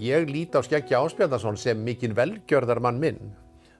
Ég 0.00 0.30
líti 0.32 0.56
á 0.56 0.64
Skeggja 0.64 1.02
Áspjarnason 1.04 1.58
sem 1.60 1.76
mikinn 1.84 2.14
velgjörðar 2.16 2.78
mann 2.80 2.96
minn. 3.02 3.18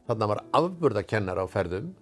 Þannig 0.05 0.25
að 0.27 0.33
var 0.35 0.41
afburðakennar 0.59 1.41
á 1.41 1.47
ferðum 1.49 1.95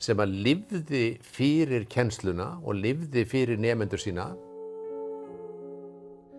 sem 0.00 0.22
að 0.24 0.38
livði 0.46 1.02
fyrir 1.20 1.84
kennsluna 1.92 2.46
og 2.64 2.80
livði 2.80 3.26
fyrir 3.28 3.60
nefendur 3.60 4.00
sína. 4.00 4.30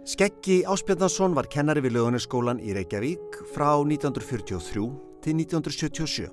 Skeggi 0.10 0.64
Áspjarnason 0.66 1.38
var 1.38 1.52
kennari 1.54 1.86
við 1.86 2.00
lögunaskólan 2.00 2.64
í 2.66 2.73
Reykjavík 2.73 3.38
frá 3.54 3.70
1943 3.77 4.90
til 5.22 5.38
1977. 5.38 6.27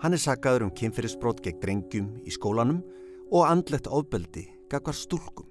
Hann 0.00 0.16
er 0.16 0.24
sagaður 0.24 0.70
um 0.70 0.74
kynferðisbrot 0.80 1.44
gegn 1.44 1.60
drengjum 1.60 2.10
í 2.24 2.32
skólanum 2.32 2.80
og 3.28 3.44
andlegt 3.52 3.92
ofbeldi 3.92 4.48
gagvar 4.72 4.96
stúlkum. 4.96 5.49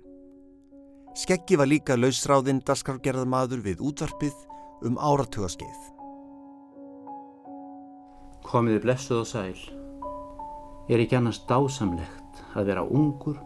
Skeggi 1.17 1.57
var 1.57 1.67
líka 1.69 1.97
lausráðinn 1.97 2.61
daskargerðamadur 2.65 3.63
við 3.65 3.81
útvarpið 3.81 4.35
um 4.85 4.99
áratugaskeið. 5.01 5.79
Komiði 8.45 8.83
blessuð 8.85 9.23
og 9.23 9.29
sæl. 9.29 9.59
Er 10.89 11.01
ekki 11.01 11.17
annars 11.17 11.41
dásamlegt 11.49 12.43
að 12.53 12.71
vera 12.71 12.85
ungur 12.85 13.37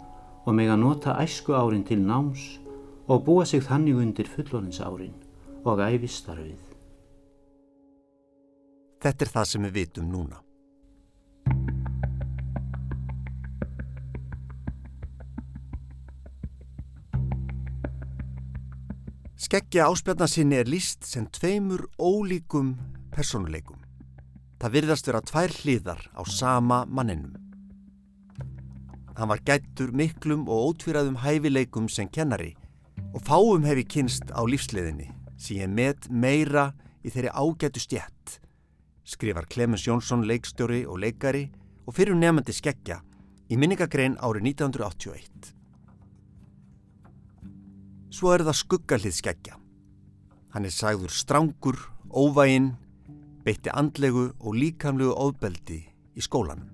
og 0.43 0.51
meg 0.55 0.71
að 0.71 0.83
nota 0.83 1.15
æsku 1.23 1.55
árin 1.55 1.87
til 1.87 2.01
náms 2.03 2.45
og 3.07 3.23
búa 3.25 3.47
sig 3.47 3.63
þannig 3.63 3.99
undir 3.99 4.29
fullonins 4.31 4.79
árin 4.83 5.15
og 5.63 5.79
æfistarfið. 5.79 6.59
Þetta 9.03 9.25
er 9.25 9.31
það 9.35 9.47
sem 9.49 9.67
við 9.67 9.79
vitum 9.79 10.11
núna. 10.11 10.39
Skeggja 19.43 19.89
áspjarnasinni 19.91 20.55
er 20.55 20.69
líst 20.71 21.03
sem 21.03 21.25
tveimur 21.35 21.81
ólíkum 21.99 22.69
personuleikum. 23.11 23.75
Það 24.61 24.75
virðast 24.77 25.07
vera 25.09 25.19
tvær 25.19 25.55
hliðar 25.57 26.03
á 26.15 26.21
sama 26.31 26.77
manninum. 26.87 27.33
Hann 29.17 29.27
var 29.27 29.41
gættur 29.43 29.91
miklum 29.91 30.45
og 30.47 30.69
ótvíraðum 30.69 31.17
hæfileikum 31.25 31.89
sem 31.91 32.07
kennari 32.07 32.53
og 33.11 33.19
fáum 33.27 33.67
hefi 33.67 33.83
kynst 33.83 34.31
á 34.31 34.39
lífsliðinni 34.47 35.09
sem 35.35 35.59
ég 35.59 35.73
met 35.75 36.07
meira 36.07 36.69
í 37.03 37.11
þeirri 37.11 37.33
ágætu 37.35 37.83
stjætt, 37.83 38.37
skrifar 39.03 39.49
Clemens 39.51 39.83
Jónsson 39.83 40.23
leikstjóri 40.23 40.85
og 40.87 41.03
leikari 41.03 41.49
og 41.83 41.97
fyrir 41.97 42.15
nefnandi 42.15 42.55
skeggja 42.55 43.01
í 43.51 43.59
minningagrein 43.59 44.15
árið 44.23 44.53
1981. 44.55 45.62
Svo 48.13 48.29
er 48.29 48.43
það 48.45 48.59
skuggalið 48.59 49.15
skeggja. 49.17 49.55
Hann 50.53 50.67
er 50.69 50.73
sagður 50.73 51.09
strángur, 51.09 51.79
óvæginn, 52.13 52.75
beitti 53.41 53.73
andlegu 53.73 54.27
og 54.37 54.53
líkamlegu 54.53 55.15
ofbeldi 55.17 55.79
í 56.13 56.21
skólanum. 56.21 56.69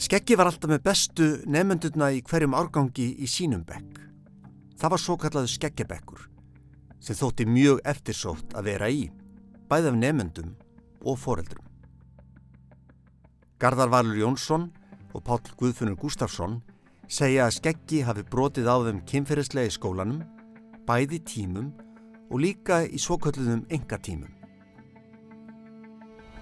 Skeggi 0.00 0.36
var 0.36 0.50
alltaf 0.50 0.68
með 0.68 0.84
bestu 0.84 1.30
nefnendurna 1.48 2.10
í 2.16 2.20
hverjum 2.24 2.56
árgangi 2.56 3.08
í 3.20 3.28
sínum 3.28 3.64
bekk. 3.68 3.98
Það 4.80 4.92
var 4.92 5.02
svo 5.02 5.16
kallaðu 5.20 5.52
skeggjabekkur 5.54 6.26
sem 7.00 7.16
þótti 7.16 7.46
mjög 7.48 7.80
eftirsótt 7.88 8.52
að 8.56 8.68
vera 8.68 8.88
í, 8.92 9.06
bæð 9.72 9.88
af 9.90 9.96
nefnendum 9.96 10.52
og 11.00 11.16
foreldrum. 11.20 11.64
Garðar 13.60 13.92
Valur 13.92 14.20
Jónsson 14.20 14.68
og 15.12 15.24
Pál 15.24 15.40
Guðfunur 15.56 15.96
Gustafsson 16.00 16.60
segja 17.10 17.48
að 17.48 17.56
skeggi 17.58 18.02
hafi 18.06 18.22
brotið 18.30 18.68
á 18.70 18.76
þeim 18.86 19.00
kynferðislega 19.08 19.70
í 19.70 19.74
skólanum, 19.74 20.20
bæði 20.86 21.18
tímum 21.26 21.72
og 22.30 22.42
líka 22.44 22.84
í 22.86 23.00
svokölluðum 23.02 23.64
engatímum. 23.74 24.30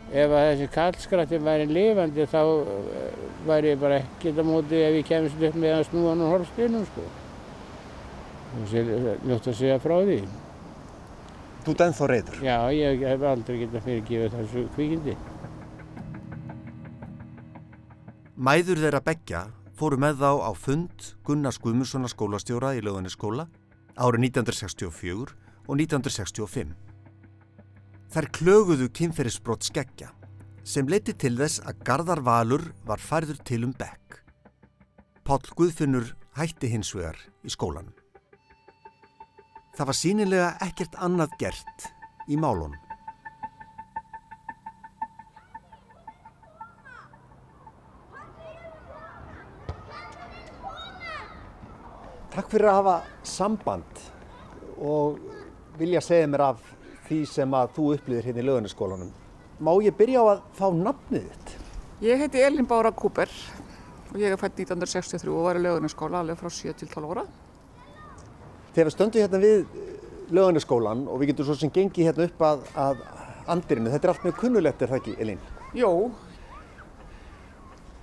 Ef 0.09 0.33
að 0.33 0.47
þessi 0.49 0.67
kallskrættin 0.73 1.45
væri 1.45 1.69
lifandi 1.69 2.25
þá 2.29 2.41
eh, 2.41 3.17
væri 3.49 3.73
ég 3.75 3.81
bara 3.81 3.99
ekkert 4.03 4.41
á 4.41 4.45
móti 4.45 4.81
ef 4.81 4.97
ég 4.97 5.09
kemist 5.09 5.43
upp 5.49 5.57
með 5.61 5.75
að 5.77 5.89
snúa 5.89 6.13
hann 6.13 6.25
og 6.25 6.33
horfstinum 6.35 6.87
sko. 6.89 7.05
Það 8.53 8.71
sé 8.71 8.85
ljótt 9.29 9.51
að 9.51 9.59
segja 9.59 9.81
frá 9.85 9.97
því. 10.01 10.23
Þú 11.65 11.75
ert 11.75 11.85
ennþá 11.85 12.09
reyður? 12.13 12.41
Já, 12.45 12.57
ég 12.73 13.05
hef 13.05 13.27
aldrei 13.29 13.59
getað 13.65 13.85
fyrirgifið 13.89 14.37
þessu 14.39 14.65
kvíkindi. 14.77 15.17
Mæður 18.39 18.81
þeirra 18.85 19.05
begja 19.05 19.43
fóru 19.79 19.99
með 20.01 20.23
þá 20.23 20.31
á 20.43 20.51
fund 20.59 21.09
Gunnars 21.27 21.61
Guðmussona 21.63 22.11
skólastjóra 22.11 22.73
í 22.75 22.83
lögunisskóla 22.83 23.45
árið 23.95 24.25
1964 24.29 25.37
og 25.69 25.75
1965. 25.79 26.73
Þær 28.09 28.29
klöguðu 28.35 28.89
kynferðisbrott 28.99 29.69
skeggja 29.69 30.11
sem 30.67 30.89
leiti 30.91 31.15
til 31.15 31.37
þess 31.39 31.63
að 31.63 31.85
Garðar 31.87 32.25
Valur 32.27 32.65
var 32.89 33.01
færður 33.01 33.39
til 33.47 33.63
um 33.69 33.77
bekk. 33.77 34.19
Pál 35.23 35.45
Guðfinnur 35.55 36.11
hætti 36.41 36.73
hins 36.73 36.91
vegar 36.97 37.21
í 37.45 37.53
skólanum. 37.53 37.95
Það 39.77 39.91
var 39.93 40.01
sínilega 40.01 40.51
ekkert 40.65 40.99
annað 40.99 41.39
gert 41.39 41.91
í 42.27 42.37
málunum. 42.41 42.88
Takk 52.39 52.53
fyrir 52.53 52.69
að 52.71 52.77
hafa 52.77 52.93
samband 53.27 54.01
og 54.79 55.17
vilja 55.75 55.99
segja 56.07 56.27
mér 56.31 56.45
af 56.53 56.59
því 57.09 57.17
sem 57.27 57.55
að 57.59 57.73
þú 57.75 57.87
upplýðir 57.97 58.29
hérna 58.29 58.43
í 58.45 58.47
lögunaskólanum. 58.47 59.09
Má 59.59 59.71
ég 59.83 59.97
byrja 59.99 60.21
á 60.23 60.27
að 60.37 60.43
fá 60.55 60.69
nafnið 60.71 61.25
þitt? 61.25 61.55
Ég 62.07 62.21
heiti 62.23 62.45
Elin 62.47 62.69
Bára 62.71 62.93
Kúper 62.95 63.33
og 64.13 64.21
ég 64.23 64.31
er 64.31 64.39
fætt 64.39 64.55
1963 64.55 65.33
og 65.35 65.49
var 65.49 65.59
í 65.59 65.65
lögunaskóla 65.65 66.21
alveg 66.23 66.39
frá 66.39 66.53
7 66.55 66.77
til 66.79 66.87
12 66.93 67.11
ára. 67.11 67.25
Þegar 68.77 68.87
við 68.87 68.95
stöndum 68.95 69.25
hérna 69.25 69.41
við 69.43 70.31
lögunaskólan 70.39 71.03
og 71.11 71.19
við 71.19 71.33
getum 71.33 71.49
svo 71.49 71.57
sem 71.59 71.73
gengi 71.75 72.07
hérna 72.07 72.29
upp 72.29 72.45
að, 72.47 72.63
að 72.79 73.03
andirinu, 73.51 73.91
þetta 73.97 74.07
er 74.07 74.13
allt 74.13 74.29
mjög 74.29 74.39
kunnulegt 74.45 74.87
er 74.87 74.93
það 74.93 75.01
ekki, 75.01 75.17
Elin? 75.27 75.43
Jó, 75.75 75.91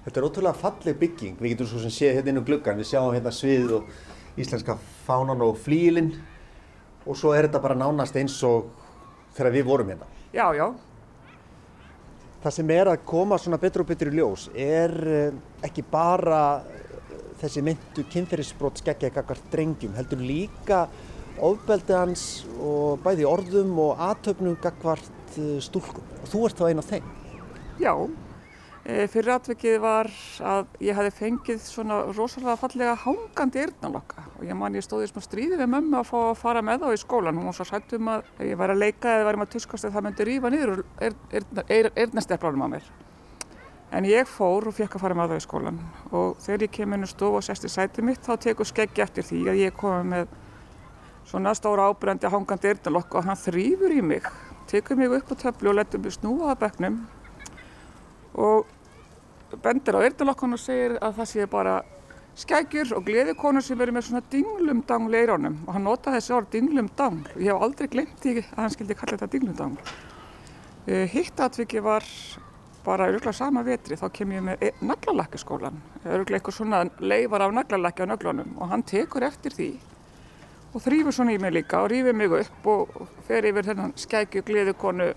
Þetta 0.06 0.19
er 0.22 0.25
ótrúlega 0.28 0.59
falleg 0.59 0.97
bygging, 1.02 1.40
við 1.40 1.56
getum 1.56 1.67
svo 1.72 1.79
sem 1.81 1.90
séð 1.90 2.19
hérna 2.19 2.29
inn 2.29 2.38
um 2.38 2.44
gluggan, 2.46 2.78
við 2.78 2.91
sjáum 2.91 3.16
hérna 3.16 3.31
sviðið 3.34 3.72
og 3.79 3.88
íslenska 4.38 4.78
fánan 5.06 5.44
og 5.46 5.57
flílinn 5.62 6.12
og 7.06 7.18
svo 7.18 7.34
er 7.35 7.47
þetta 7.47 7.62
bara 7.63 7.78
nánast 7.78 8.18
eins 8.19 8.35
og 8.44 8.72
þegar 9.35 9.53
við 9.53 9.66
vorum 9.69 9.94
hérna. 9.94 10.07
já, 10.34 10.53
já. 10.56 10.73
Það 12.44 12.53
sem 12.53 12.69
er 12.69 12.88
að 12.91 13.06
koma 13.06 13.38
svona 13.41 13.57
betur 13.57 13.81
og 13.81 13.90
betur 13.90 14.12
í 14.12 14.19
ljós 14.19 14.50
er 14.53 14.91
eh, 15.09 15.38
ekki 15.66 15.81
bara 15.90 16.62
eh, 16.62 17.31
þessi 17.41 17.63
myndu 17.66 18.06
kynferðisbrot 18.12 18.81
skeggja 18.84 19.09
ekkert 19.09 19.47
drengjum, 19.51 19.96
heldur 19.97 20.22
líka 20.22 20.85
ofbeldi 21.41 21.96
hans 21.96 22.46
og 22.62 23.02
bæði 23.03 23.25
orðum 23.28 23.73
og 23.81 24.03
aðtöfnum 24.12 24.59
gagvart 24.62 25.40
eh, 25.40 25.57
stúlkum 25.63 26.06
og 26.22 26.29
þú 26.31 26.46
ert 26.47 26.62
þá 26.62 26.67
einn 26.69 26.84
af 26.84 26.91
þeim. 26.91 27.09
Já, 27.81 27.94
fyrir 28.85 29.31
atvikið 29.34 29.79
var 29.81 30.07
að 30.46 30.68
ég 30.85 30.97
hafi 30.97 31.13
fengið 31.18 31.62
svona 31.66 32.03
rosalega 32.13 32.53
fallega 32.62 32.91
hangandi 33.01 33.63
eyrnalokka 33.63 34.25
og 34.35 34.44
ég 34.46 34.57
man 34.59 34.78
ég 34.78 34.85
stóði 34.85 35.07
í 35.07 35.09
smá 35.09 35.23
stríði 35.25 35.57
við 35.57 35.72
mömmu 35.72 35.97
að 35.97 36.12
fá 36.12 36.18
að 36.19 36.38
fara 36.38 36.62
með 36.66 36.84
þá 36.84 36.91
í 36.94 37.00
skólan. 37.01 37.40
Hún 37.40 37.50
var 37.50 37.57
svo 37.57 37.66
sætt 37.66 37.96
um 37.97 38.12
að 38.13 38.29
ef 38.38 38.46
ég 38.46 38.59
væri 38.59 38.75
að 38.75 38.84
leika 38.84 39.16
eða 39.16 39.25
væri 39.25 39.41
maður 39.41 39.50
að 39.50 39.56
tuskast 39.56 39.88
eða 39.88 39.96
það 39.96 40.06
myndi 40.06 40.28
rífa 40.29 40.53
niður 40.53 40.84
eyrnasteplanum 41.96 42.66
á 42.66 42.68
mér. 42.75 42.91
En 43.96 44.06
ég 44.06 44.29
fór 44.29 44.70
og 44.70 44.78
fekk 44.78 44.99
að 44.99 45.05
fara 45.05 45.17
með 45.17 45.34
þá 45.34 45.40
í 45.40 45.46
skólan 45.47 45.81
og 46.11 46.38
þegar 46.46 46.67
ég 46.67 46.78
kem 46.78 46.93
inn 46.93 47.08
í 47.08 47.09
stofu 47.09 47.41
og 47.41 47.46
sest 47.47 47.66
í 47.66 47.73
sætið 47.73 48.09
mitt 48.11 48.22
þá 48.26 48.34
tekur 48.46 48.70
skeggi 48.70 49.02
eftir 49.02 49.26
því 49.26 49.41
að 49.49 49.61
ég 49.64 49.78
komi 49.78 50.11
með 50.14 50.34
svona 51.26 51.55
stóra 51.58 51.90
ábrendi 51.90 52.29
hangandi 52.29 52.70
eyrnalokka 52.70 53.17
og 53.17 53.29
hann 53.29 53.40
þrýfur 53.40 53.97
í 53.97 54.02
mig, 54.05 54.26
tekur 54.70 54.99
mig 54.99 55.14
upp 55.16 55.34
á 55.34 55.35
töflu 55.47 55.72
og 55.72 55.79
letur 55.79 56.03
mig 56.03 56.14
snúa 56.14 56.52
að 56.53 56.59
bekknum 56.66 56.99
og 58.35 58.75
bendir 59.63 59.97
á 59.97 60.05
eyrnalokkan 60.05 60.57
og 60.57 60.61
segir 60.61 60.97
að 60.99 61.19
það 61.19 61.29
sé 61.31 61.47
bara 61.52 61.75
skækjur 62.35 62.96
og 62.97 63.05
gleðikonur 63.07 63.63
sem 63.63 63.79
verður 63.79 63.97
með 63.97 64.07
svona 64.09 64.23
dinglumdangl 64.31 65.13
í 65.13 65.22
eirónum 65.22 65.59
og 65.66 65.75
hann 65.78 65.87
notaði 65.87 66.19
þessi 66.19 66.35
orð 66.35 66.49
dinglumdangl 66.55 67.29
og 67.31 67.43
ég 67.43 67.53
hef 67.53 67.67
aldrei 67.67 67.91
glemt 67.93 68.17
því 68.23 68.34
að 68.41 68.59
hann 68.59 68.73
skildi 68.75 68.97
kalla 68.99 69.16
þetta 69.16 69.31
dinglumdangl. 69.35 69.93
Uh, 70.85 71.05
hitt 71.09 71.40
atviki 71.41 71.81
var 71.81 72.05
bara 72.85 73.07
öruglega 73.09 73.34
sama 73.34 73.63
vetri. 73.66 73.97
Þá 73.97 74.07
kem 74.13 74.35
ég 74.35 74.43
með 74.46 74.66
naglalakkiskólan, 74.85 75.79
öruglega 76.05 76.37
eitthvað 76.37 76.57
svona 76.59 76.84
leifar 76.99 77.47
af 77.47 77.55
naglalakki 77.55 78.05
á 78.05 78.11
nöglunum. 78.11 78.52
Og 78.59 78.69
hann 78.69 78.85
tekur 78.85 79.25
eftir 79.25 79.55
því 79.55 79.69
og 80.75 80.84
þrýfur 80.84 81.16
svona 81.16 81.31
í 81.31 81.40
mig 81.40 81.53
líka 81.55 81.79
og 81.81 81.90
rýfur 81.93 82.17
mig 82.19 82.34
upp 82.35 82.67
og 82.67 83.07
fer 83.28 83.47
yfir 83.47 83.69
þennan 83.69 83.96
skækju 83.96 84.43
gleðikonu 84.43 85.13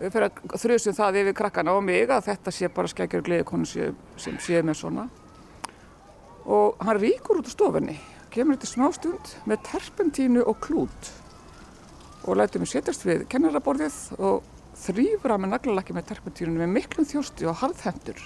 fyrir 0.00 0.28
að 0.28 0.60
þrjusum 0.64 0.96
það 0.96 1.20
yfir 1.22 1.38
krakkana 1.40 1.74
og 1.76 1.84
mig 1.84 2.08
að 2.10 2.28
þetta 2.30 2.54
sé 2.56 2.70
bara 2.72 2.92
skækjur 2.92 3.26
gleðikonu 3.26 3.68
sem 3.70 4.38
séu 4.40 4.62
með 4.64 4.80
svona 4.80 5.08
og 6.48 6.80
hann 6.80 7.00
ríkur 7.00 7.42
út 7.42 7.50
á 7.50 7.52
stofunni 7.52 7.98
kemur 8.32 8.56
þetta 8.56 8.70
smá 8.70 8.88
stund 8.96 9.34
með 9.50 9.66
terpentínu 9.68 10.46
og 10.46 10.60
klút 10.64 11.12
og 12.24 12.36
lætur 12.36 12.62
mig 12.62 12.70
setjast 12.70 13.04
við 13.06 13.24
kennaraborðið 13.32 13.98
og 14.20 14.44
þrýfur 14.80 15.34
að 15.34 15.42
með 15.42 15.52
naglalakki 15.54 15.96
með 15.96 16.06
terpentínu 16.10 16.60
með 16.60 16.72
miklum 16.74 17.08
þjósti 17.08 17.48
og 17.48 17.58
harðhendur. 17.62 18.20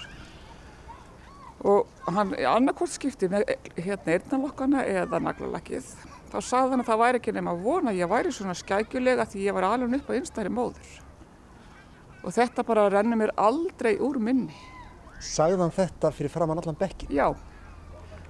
Og 1.64 2.10
hann 2.12 2.34
í 2.36 2.44
annarkort 2.48 2.92
skipti 2.92 3.30
með 3.32 3.46
hérna 3.78 4.18
einnalokkana 4.18 4.84
eða 4.84 5.22
naglalakkið. 5.24 5.86
Þá 6.32 6.36
sagði 6.42 6.74
hann 6.74 6.84
að 6.84 6.90
það 6.90 7.02
væri 7.04 7.20
ekki 7.22 7.34
nema 7.34 7.54
að 7.54 7.64
vona 7.64 7.94
að 7.94 8.00
ég 8.02 8.10
væri 8.10 8.34
svona 8.34 8.58
skækjulega 8.58 9.26
því 9.30 9.46
ég 9.46 9.56
var 9.56 9.68
alveg 9.70 9.96
upp 10.00 10.10
á 10.12 10.16
einstæri 10.18 10.52
móður. 10.52 11.03
Og 12.24 12.32
þetta 12.32 12.64
bara 12.64 12.86
rennur 12.88 13.20
mér 13.20 13.34
aldrei 13.36 13.98
úr 14.00 14.16
minni. 14.22 14.54
Sagði 15.20 15.60
hann 15.60 15.74
þetta 15.74 16.10
fyrir 16.12 16.32
framann 16.32 16.60
allan 16.60 16.78
bekkin? 16.78 17.12
Já, 17.12 17.28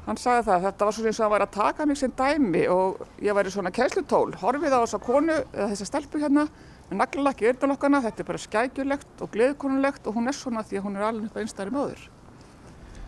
hann 0.07 0.19
sagði 0.21 0.45
það. 0.49 0.67
Þetta 0.69 0.89
var 0.89 0.97
svona 0.97 1.11
eins 1.11 1.21
og 1.21 1.25
hann 1.25 1.35
væri 1.35 1.47
að 1.47 1.57
taka 1.57 1.87
mig 1.87 2.01
sem 2.01 2.15
dæmi 2.19 2.65
og 2.75 3.05
ég 3.23 3.39
væri 3.39 3.53
svona 3.55 3.73
kænslutól. 3.75 4.35
Horfið 4.43 4.75
á 4.75 4.79
þessa 4.83 5.01
konu 5.03 5.37
eða 5.39 5.69
þessa 5.73 5.89
stelpu 5.91 6.23
hérna 6.23 6.49
með 6.91 7.01
naglalakki 7.01 7.51
einnalokkana. 7.53 8.03
Þetta 8.09 8.25
er 8.25 8.31
bara 8.33 8.43
skækjulegt 8.45 9.25
og 9.25 9.33
gleðkonulegt 9.35 10.11
og 10.11 10.19
hún 10.19 10.31
er 10.31 10.39
svona 10.39 10.67
því 10.67 10.81
að 10.81 10.87
hún 10.89 10.99
er 10.99 11.09
alveg 11.09 11.31
upp 11.31 11.39
á 11.39 11.43
einstæri 11.45 11.75
móður. 11.75 12.05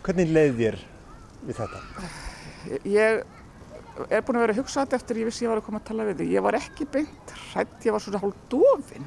Hvernig 0.06 0.32
leið 0.38 0.56
þér 0.62 0.80
við 1.46 1.60
þetta? 1.60 1.84
Ég 2.86 3.22
er 4.06 4.24
búin 4.26 4.38
að 4.38 4.42
vera 4.46 4.54
að 4.54 4.60
hugsa 4.62 4.82
þetta 4.84 4.98
eftir 5.00 5.20
ég 5.22 5.28
vissi 5.30 5.46
ég 5.46 5.50
var 5.50 5.60
að 5.60 5.66
koma 5.66 5.82
að 5.82 5.88
tala 5.90 6.06
við 6.08 6.22
þig. 6.22 6.34
Ég 6.36 6.44
var 6.46 6.58
ekki 6.58 6.86
beint 6.94 7.38
hrætt, 7.50 7.78
ég 7.86 7.94
var 7.94 8.02
svona 8.04 8.22
hálf 8.22 8.42
dofin. 8.52 9.06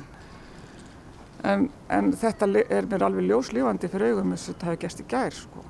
En, 1.44 1.70
en 1.88 2.12
þetta 2.12 2.48
er 2.68 2.88
mér 2.92 3.06
alveg 3.08 3.30
ljóslífandi 3.30 3.90
fyrir 3.92 4.14
augum 4.14 4.34
þess 4.36 4.50
að 4.50 4.56
þetta 4.56 4.70
hefði 4.70 4.82
gæst 4.84 5.04
í 5.04 5.10
gær, 5.14 5.38
sko. 5.44 5.66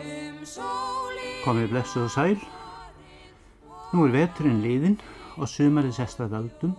Um 0.01 1.45
Komið 1.45 1.67
blessuð 1.69 2.07
og 2.07 2.09
sæl. 2.09 2.64
Nú 3.95 4.09
er 4.09 4.11
veturinn 4.11 4.57
liðinn 4.59 4.95
og 5.39 5.47
sumarið 5.47 5.93
sest 5.95 6.19
að 6.19 6.33
völdum 6.33 6.71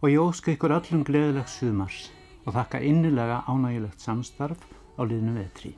og 0.00 0.06
ég 0.10 0.18
óska 0.18 0.50
ykkur 0.50 0.72
öllum 0.74 1.04
gleðilegs 1.06 1.52
sumars 1.60 1.98
og 2.42 2.56
þakka 2.56 2.80
innilega 2.82 3.36
ánægilegt 3.46 4.02
samstarf 4.02 4.64
á 4.98 5.06
liðnum 5.06 5.36
vetri. 5.38 5.70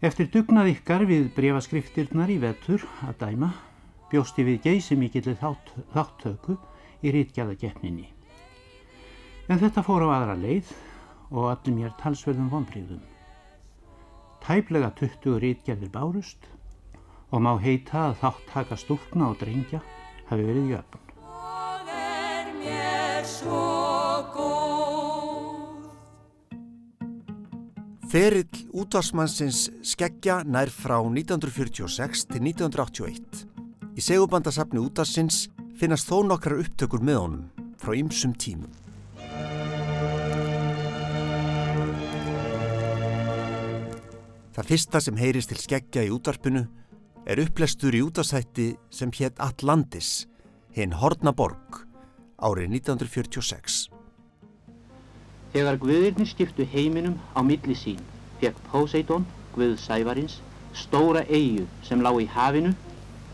Eftir 0.00 0.30
dugnað 0.32 0.70
ykkar 0.72 1.04
við 1.10 1.28
brefaskriftirnar 1.36 2.32
í 2.32 2.38
vetur 2.46 2.86
að 3.04 3.18
dæma 3.26 3.50
bjósti 4.08 4.48
við 4.48 4.70
geysi 4.70 4.96
mikillir 4.96 5.36
þátt, 5.36 5.74
þáttöku 5.92 6.56
í 7.04 7.12
rítgjaðakeppninni. 7.12 8.08
En 9.52 9.60
þetta 9.60 9.84
fór 9.84 10.08
á 10.08 10.16
aðra 10.16 10.40
leið 10.40 10.72
og 11.28 11.50
allir 11.52 11.76
mér 11.76 11.92
talsverðum 12.00 12.48
vonbrýðum. 12.56 13.04
Tæplega 14.48 14.94
20 14.96 15.42
rítgerðir 15.44 15.92
bárust 15.92 16.53
og 17.34 17.42
má 17.42 17.56
heita 17.58 18.12
að 18.12 18.20
þáttaka 18.20 18.76
stúlkna 18.78 19.32
og 19.32 19.40
drengja 19.40 19.80
hafi 20.28 20.44
verið 20.46 20.68
jöfn. 20.76 21.00
og 21.18 21.88
er 21.90 22.52
mér 22.60 23.24
svo 23.26 23.62
góð. 24.30 25.88
Ferill 28.06 28.60
útvarsmannsins 28.70 29.66
skeggja 29.82 30.44
nær 30.46 30.70
frá 30.70 31.00
1946 31.02 32.30
til 32.30 32.46
1981. 32.46 33.48
Í 33.98 34.00
segubandasafni 34.00 34.78
útvarsins 34.78 35.48
finnast 35.74 36.06
þó 36.06 36.22
nokkrar 36.22 36.62
upptökur 36.62 37.02
með 37.02 37.18
honum 37.18 37.50
frá 37.82 37.98
ymsum 37.98 38.38
tímum. 38.38 38.70
Það 44.54 44.70
fyrsta 44.70 45.00
sem 45.02 45.18
heyrist 45.18 45.50
til 45.50 45.58
skeggja 45.58 46.06
í 46.06 46.14
útvarpinu 46.14 46.68
er 47.24 47.40
upplestur 47.40 47.94
í 47.96 48.02
útastætti 48.04 48.74
sem 48.92 49.12
hétt 49.16 49.40
Atlantis, 49.40 50.26
hinn 50.76 50.92
Hornaborg, 51.00 51.80
árið 52.36 52.74
1946. 52.80 53.86
Þegar 55.54 55.78
guðirnir 55.80 56.28
skiptu 56.28 56.66
heiminum 56.68 57.16
á 57.32 57.40
milli 57.46 57.76
sín, 57.78 58.00
fekk 58.40 58.58
Poseidon, 58.68 59.24
guð 59.54 59.76
Sævarins, 59.80 60.40
stóra 60.74 61.22
eigu 61.30 61.68
sem 61.86 62.02
lá 62.02 62.10
í 62.18 62.26
hafinu, 62.26 62.74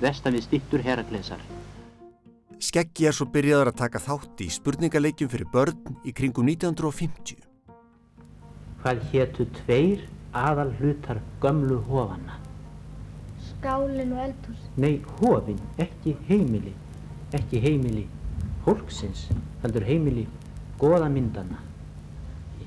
vestan 0.01 0.37
við 0.37 0.47
stittur 0.47 0.85
Heraklesar. 0.85 1.41
Skeggi 2.61 3.09
er 3.09 3.17
svo 3.17 3.25
byrjaður 3.33 3.71
að 3.73 3.81
taka 3.81 4.03
þátt 4.05 4.43
í 4.45 4.51
spurningaleikjum 4.53 5.31
fyrir 5.33 5.49
börn 5.49 5.97
í 6.05 6.13
kringum 6.13 6.51
1950. 6.53 7.41
Hvað 8.85 9.03
hétu 9.13 9.49
tveir 9.63 10.05
aðal 10.37 10.69
hlutar 10.77 11.25
gömlu 11.41 11.81
hofana? 11.89 12.40
Skálinn 13.61 14.15
og 14.17 14.23
eldhús. 14.25 14.61
Nei, 14.81 14.95
hofin, 15.21 15.59
ekki 15.79 16.17
heimili, 16.29 16.73
ekki 17.37 17.61
heimili 17.61 18.07
hólksins, 18.65 19.27
heldur 19.63 19.85
heimili 19.85 20.27
goða 20.81 21.09
myndana. 21.13 21.61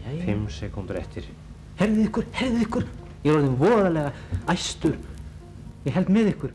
Jæja. 0.03 0.25
Fimm 0.25 0.45
sekundur 0.53 0.99
eftir. 0.99 1.25
Herðið 1.79 2.07
ykkur, 2.07 2.27
herðið 2.37 2.65
ykkur, 2.67 2.85
ég 3.23 3.31
er 3.31 3.39
orðin 3.39 3.57
voðalega 3.57 4.11
æstur. 4.53 4.99
Ég 5.87 5.97
held 5.97 6.11
með 6.13 6.29
ykkur. 6.33 6.53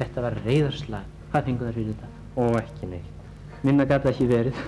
Þetta 0.00 0.24
var 0.24 0.38
reyðarslag. 0.46 1.12
Hvað 1.34 1.50
fengu 1.50 1.68
þær 1.68 1.76
fyrir 1.76 1.92
þetta? 1.92 2.10
Og 2.40 2.58
ekki 2.62 2.90
neitt. 2.94 3.28
Minna 3.64 3.84
gata 3.88 4.10
ekki 4.10 4.30
verið. 4.30 4.64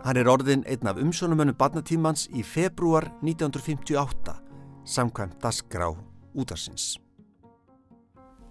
Hann 0.00 0.16
er 0.16 0.28
orðin 0.32 0.64
einn 0.64 0.88
af 0.88 0.96
umsjónumönnum 1.00 1.56
barnatímans 1.60 2.24
í 2.32 2.40
februar 2.46 3.10
1958, 3.20 4.39
samkvæmt 4.84 5.40
dasgrá 5.42 5.90
útarsins. 6.34 6.96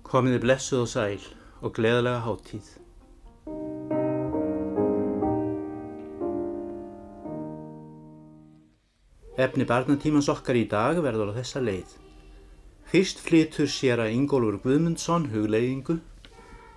Komiði 0.04 0.40
blessuð 0.44 0.86
og 0.86 0.92
sæl 0.94 1.26
og 1.62 1.74
gleðilega 1.78 2.22
hátíð. 2.26 2.70
Efni 9.40 9.64
barnatímans 9.64 10.28
okkar 10.28 10.58
í 10.60 10.66
dag 10.68 10.98
verður 11.00 11.32
á 11.32 11.38
þessa 11.38 11.62
leið. 11.64 11.94
Fyrst 12.90 13.22
flytur 13.24 13.70
sér 13.72 14.02
að 14.04 14.16
Ingólfur 14.18 14.58
Guðmundsson 14.66 15.30
hugleiðingu, 15.32 16.00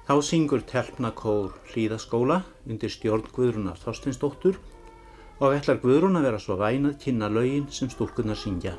þá 0.06 0.14
syngur 0.22 0.62
telpnakór 0.68 1.56
hlýðaskóla 1.72 2.42
undir 2.68 2.92
stjórn 2.92 3.26
Guðrunar 3.34 3.80
Þorstinsdóttur 3.82 4.60
og 5.40 5.56
ætlar 5.56 5.80
Guðrún 5.82 6.20
að 6.20 6.28
vera 6.28 6.42
svo 6.42 6.58
vænað 6.60 7.00
kynna 7.02 7.32
lögin 7.32 7.66
sem 7.72 7.90
stúlkunar 7.90 8.38
syngja. 8.38 8.76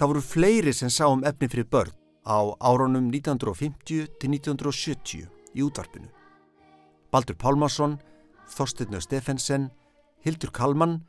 Það 0.00 0.08
voru 0.08 0.20
fleiri 0.24 0.72
sem 0.72 0.88
sá 0.88 1.10
um 1.12 1.20
efni 1.28 1.44
fyrir 1.52 1.66
börn 1.68 1.92
á 2.24 2.40
árunum 2.56 3.10
1950 3.12 4.06
til 4.16 4.30
1970 4.32 5.26
í 5.52 5.60
útvarpinu. 5.60 6.08
Baldur 7.12 7.36
Pálmarsson, 7.36 7.98
Þorstirnau 8.48 9.02
Stefensen, 9.04 9.68
Hildur 10.24 10.54
Kalman, 10.56 11.02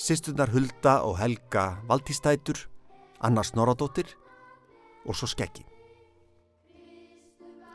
sýsturnar 0.00 0.48
Hulda 0.48 1.02
og 1.04 1.18
Helga 1.20 1.82
Valtístætur, 1.90 2.56
Anna 3.20 3.44
Snoradóttir 3.44 4.08
og 5.04 5.12
svo 5.12 5.28
Skeggi. 5.28 5.68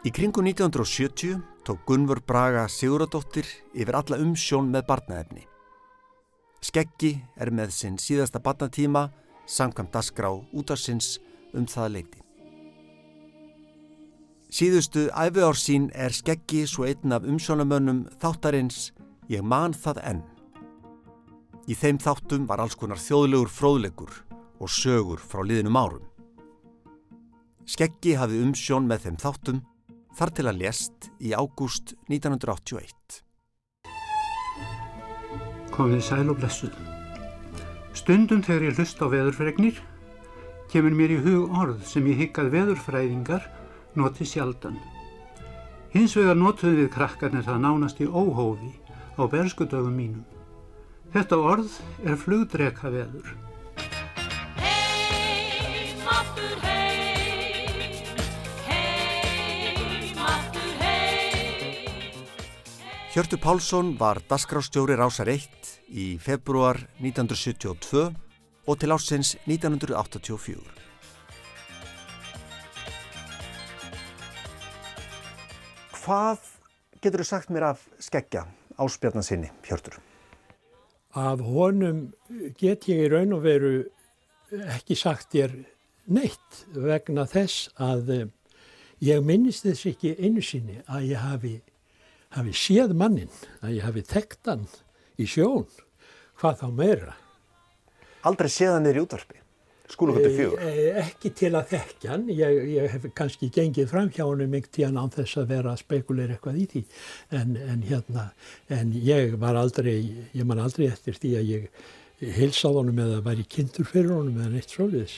Í 0.01 0.10
kringu 0.10 0.41
1970 0.41 1.38
tók 1.69 1.86
Gunvör 1.86 2.25
Braga 2.25 2.65
Siguradóttir 2.65 3.45
yfir 3.77 3.93
alla 3.93 4.17
umsjón 4.17 4.74
með 4.74 4.89
barnaefni. 4.89 5.45
Skeggi 6.65 7.19
er 7.38 7.53
með 7.53 7.77
sinn 7.77 8.01
síðasta 8.01 8.41
barnatíma 8.41 9.12
samkvæmt 9.51 9.91
dasgrá 9.91 10.31
útarsins 10.55 11.17
um 11.53 11.67
það 11.67 11.93
leiti. 11.98 12.20
Síðustu 14.51 15.05
æfiár 15.15 15.55
sín 15.55 15.91
er 15.96 16.12
Skeggi 16.12 16.65
svo 16.67 16.88
einn 16.88 17.13
af 17.15 17.27
umsjónamönnum 17.27 18.05
þáttarins 18.20 18.89
Ég 19.31 19.43
man 19.48 19.72
það 19.72 20.01
enn. 20.10 20.22
Í 21.70 21.75
þeim 21.77 22.01
þáttum 22.03 22.48
var 22.50 22.60
alls 22.60 22.75
konar 22.75 23.00
þjóðlegur 23.00 23.51
fróðlegur 23.53 24.17
og 24.60 24.72
sögur 24.74 25.24
frá 25.24 25.46
liðinum 25.46 25.77
árum. 25.79 26.08
Skeggi 27.63 28.17
hafði 28.20 28.41
umsjón 28.43 28.89
með 28.89 29.05
þeim 29.05 29.20
þáttum 29.24 29.65
þar 30.17 30.36
til 30.36 30.48
að 30.51 30.63
lést 30.65 31.12
í 31.24 31.31
ágúst 31.31 31.96
1981. 32.10 33.22
Komið 35.72 36.10
sæl 36.10 36.25
og 36.27 36.41
blessuð. 36.41 36.90
Stundum 37.91 38.39
þegar 38.39 38.69
ég 38.69 38.77
hlust 38.79 39.01
á 39.03 39.05
veðurfregnir 39.12 39.81
kemur 40.71 40.93
mér 40.95 41.12
í 41.12 41.19
hug 41.25 41.51
orð 41.60 41.81
sem 41.83 42.05
ég 42.07 42.21
hygg 42.24 42.38
að 42.39 42.53
veðurfræðingar 42.55 43.43
noti 44.00 44.24
sjaldan. 44.25 44.77
Hins 45.91 46.15
vegar 46.15 46.38
notuðum 46.39 46.77
við 46.79 46.93
krakkarnir 46.93 47.43
það 47.43 47.63
nánast 47.65 48.00
í 48.00 48.07
óhófi 48.07 48.71
á 49.19 49.27
berskudögum 49.27 49.91
mínum. 49.91 50.24
Þetta 51.12 51.36
orð 51.43 51.75
er 52.07 52.15
flugdreka 52.15 52.88
veður. 52.93 53.36
Heim 54.62 56.07
aftur 56.07 56.55
heim, 56.63 57.83
heim 58.71 60.24
aftur 60.31 60.71
heim. 60.79 62.24
Hjörtur 63.12 63.43
Pálsson 63.43 63.98
var 64.00 64.24
dasgrástjóri 64.31 64.95
Rásar 64.95 65.27
1 65.36 65.61
í 65.91 66.15
februar 66.21 66.79
1972 67.01 68.07
og 68.67 68.79
til 68.79 68.93
ásins 68.95 69.36
1984. 69.43 70.60
Hvað 76.01 76.48
getur 77.03 77.21
þú 77.21 77.27
sagt 77.27 77.51
mér 77.53 77.67
af 77.74 77.83
skeggja 78.01 78.45
áspjarnasinni, 78.81 79.51
Hjörtur? 79.67 80.00
Af 81.13 81.41
honum 81.43 82.13
get 82.57 82.88
ég 82.89 83.05
í 83.05 83.10
raun 83.12 83.36
og 83.36 83.43
veru 83.43 83.74
ekki 84.51 84.95
sagt 84.95 85.36
þér 85.36 85.57
neitt 86.12 86.63
vegna 86.74 87.27
þess 87.29 87.69
að 87.79 88.13
eh, 88.15 88.29
ég 89.03 89.24
minnist 89.25 89.67
þess 89.67 89.91
ekki 89.91 90.15
einu 90.19 90.43
sinni 90.43 90.79
að 90.88 91.12
ég 91.12 91.21
hafi, 91.21 91.53
hafi 92.36 92.55
séð 92.55 92.95
mannin, 92.98 93.31
að 93.62 93.77
ég 93.77 93.86
hafi 93.88 94.05
þekkt 94.07 94.50
hann 94.51 94.65
í 95.22 95.30
sjón, 95.30 95.68
hvað 96.42 96.60
þá 96.63 96.68
meira. 96.82 97.16
Aldrei 98.28 98.50
séðan 98.54 98.90
er 98.90 99.00
í 99.00 99.01
útvarpi, 99.01 99.40
skúlugöldu 99.90 100.30
fjögur. 100.36 100.62
Eh, 100.68 101.00
Ekki 101.01 101.32
til 101.40 101.54
að 101.58 101.72
þekkja 101.74 102.12
hann, 102.13 102.28
ég, 102.30 102.60
ég 102.75 102.92
hef 102.94 103.08
kannski 103.18 103.50
gengið 103.54 103.90
fram 103.92 104.12
hjá 104.13 104.24
hann 104.28 104.44
um 104.46 104.60
ykkur 104.60 104.75
tíðan 104.78 105.00
án 105.01 105.13
þess 105.16 105.42
að 105.42 105.50
vera 105.56 105.74
að 105.74 105.82
spekulera 105.82 106.38
eitthvað 106.38 106.62
í 106.62 106.68
því, 106.74 106.84
en, 107.40 107.58
en 107.74 107.82
hérna, 107.90 108.28
en 108.70 108.94
ég 109.08 109.36
var 109.42 109.58
aldrei, 109.60 109.98
ég 110.38 110.48
man 110.48 110.62
aldrei 110.62 110.88
eftir 110.92 111.18
því 111.18 111.36
að 111.42 111.51
ég 111.56 111.84
hilsaði 112.38 112.84
honum 112.84 113.00
eða 113.01 113.22
væri 113.25 113.48
kynntur 113.50 113.88
fyrir 113.90 114.13
honum 114.13 114.38
eða 114.38 114.54
neitt 114.54 114.74
svoleiðis. 114.75 115.16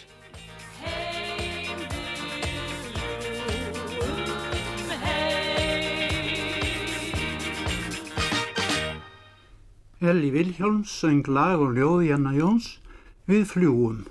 Elli 10.03 10.31
Vilhjálms 10.31 10.91
söng 10.99 11.23
lag 11.31 11.61
og 11.63 11.77
ljóð 11.77 12.01
Janna 12.03 12.33
Jóns 12.35 12.65
við 13.23 13.45
fljúum. 13.47 14.01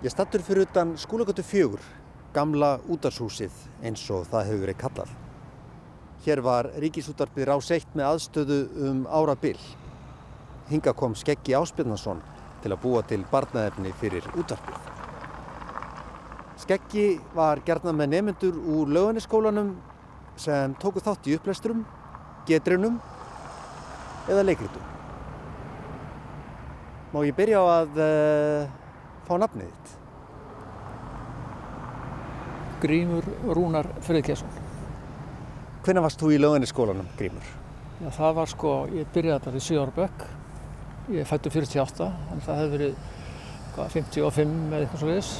Ég 0.00 0.14
stattur 0.14 0.40
fyrir 0.40 0.64
utan 0.64 0.96
skúlugöldu 0.96 1.44
fjögur, 1.44 1.84
gamla 2.32 2.78
útarshúsið 2.88 3.52
eins 3.84 4.06
og 4.08 4.24
það 4.32 4.48
hefur 4.48 4.64
verið 4.64 4.80
kallað. 4.80 5.14
Hér 6.24 6.44
var 6.48 6.70
ríkisútarpið 6.80 7.50
rás 7.52 7.70
eitt 7.76 7.92
með 7.92 8.08
aðstöðu 8.14 8.60
um 8.88 9.04
ára 9.12 9.36
byll. 9.36 9.60
Hinga 10.72 10.96
kom 10.96 11.12
Skeggi 11.12 11.60
Áspjarnason 11.60 12.24
til 12.64 12.72
að 12.72 12.82
búa 12.88 13.04
til 13.04 13.20
barnaefni 13.28 13.92
fyrir 14.00 14.32
útarpið. 14.32 14.93
Skeggi 16.64 17.18
var 17.36 17.60
gerðna 17.66 17.92
með 17.92 18.14
nemyndur 18.14 18.54
úr 18.56 18.88
löganiskólanum 18.88 19.74
sem 20.40 20.72
tóku 20.80 21.02
þátt 21.04 21.26
í 21.28 21.34
upplesturum, 21.36 21.82
getrinum 22.48 22.94
eða 24.32 24.46
leikritum. 24.46 24.86
Má 27.12 27.18
ég 27.28 27.36
byrja 27.36 27.60
á 27.60 27.64
að 27.82 28.00
uh, 28.00 28.70
fá 29.26 29.34
nafnið 29.42 29.68
þitt? 29.74 29.92
Grímur 32.86 33.28
Rúnar 33.44 33.90
Friðkesson. 34.06 34.56
Hvenær 35.84 36.06
varst 36.06 36.24
þú 36.24 36.32
í 36.32 36.40
löganiskólanum, 36.40 37.12
Grímur? 37.20 37.44
Já, 38.00 38.08
það 38.08 38.40
var 38.40 38.52
sko, 38.54 38.72
ég 38.96 39.12
byrjaði 39.12 39.50
bara 39.50 39.60
í 39.60 39.66
7 39.68 39.82
ára 39.84 39.96
bekk. 40.00 40.24
Ég 41.12 41.28
fættu 41.28 41.52
48, 41.52 42.08
en 42.32 42.42
það 42.48 42.62
hefði 42.62 42.74
verið 42.78 42.98
hvað, 43.76 43.94
55 43.98 44.58
eða 44.72 44.80
eitthvað 44.80 45.04
svo 45.04 45.12
leiðis 45.12 45.34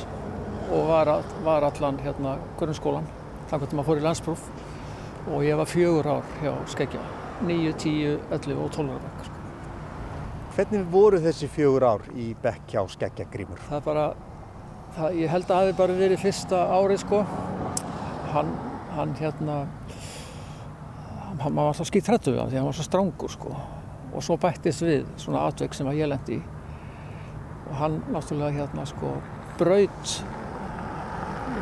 og 0.74 0.88
var, 0.88 1.10
var 1.44 1.66
allan 1.68 1.98
hérna 2.02 2.36
grunnskólan. 2.58 3.06
Þannig 3.50 3.68
að 3.68 3.76
maður 3.78 3.88
fór 3.90 4.00
í 4.00 4.04
landspróf 4.04 4.46
og 5.30 5.44
ég 5.46 5.58
var 5.60 5.68
fjögur 5.70 6.08
ár 6.16 6.32
hjá 6.42 6.52
Skeggja. 6.72 7.02
9, 7.44 7.72
10, 7.78 8.18
11 8.34 8.60
og 8.62 8.70
12 8.74 8.94
ára 8.94 9.02
bekk. 9.04 9.24
Sko. 9.28 9.42
Hvernig 10.54 10.84
voru 10.92 11.20
þessi 11.22 11.48
fjögur 11.50 11.86
ár 11.86 12.06
í 12.14 12.28
bekk 12.42 12.74
hjá 12.74 12.82
Skeggja, 12.90 13.26
Grímur? 13.32 13.62
Það 13.68 13.78
er 13.78 13.86
bara, 13.86 14.06
það, 14.96 15.18
ég 15.20 15.32
held 15.34 15.46
að 15.46 15.52
það 15.52 15.62
hefði 15.62 15.78
bara 15.82 15.98
verið 16.00 16.22
fyrsta 16.24 16.64
árið 16.78 17.02
sko. 17.04 17.22
Hann, 18.34 18.52
hann 18.96 19.16
hérna, 19.20 19.58
hann 21.42 21.58
var 21.58 21.74
svo 21.78 21.86
skýtt 21.88 22.10
hrættu 22.10 22.34
við 22.34 22.42
hann 22.42 22.52
því 22.52 22.60
hann 22.60 22.70
var 22.70 22.78
svo 22.78 22.88
strángur 22.88 23.34
sko. 23.34 23.54
Og 24.14 24.22
svo 24.22 24.38
bættist 24.38 24.82
við 24.86 25.06
svona 25.18 25.46
atveik 25.48 25.74
sem 25.74 25.90
að 25.90 26.00
ég 26.02 26.10
lendi 26.10 26.38
í. 26.38 26.44
Og 27.64 27.76
hann 27.80 28.00
náttúrulega 28.14 28.62
hérna 28.62 28.86
sko 28.86 29.16
braut 29.58 30.18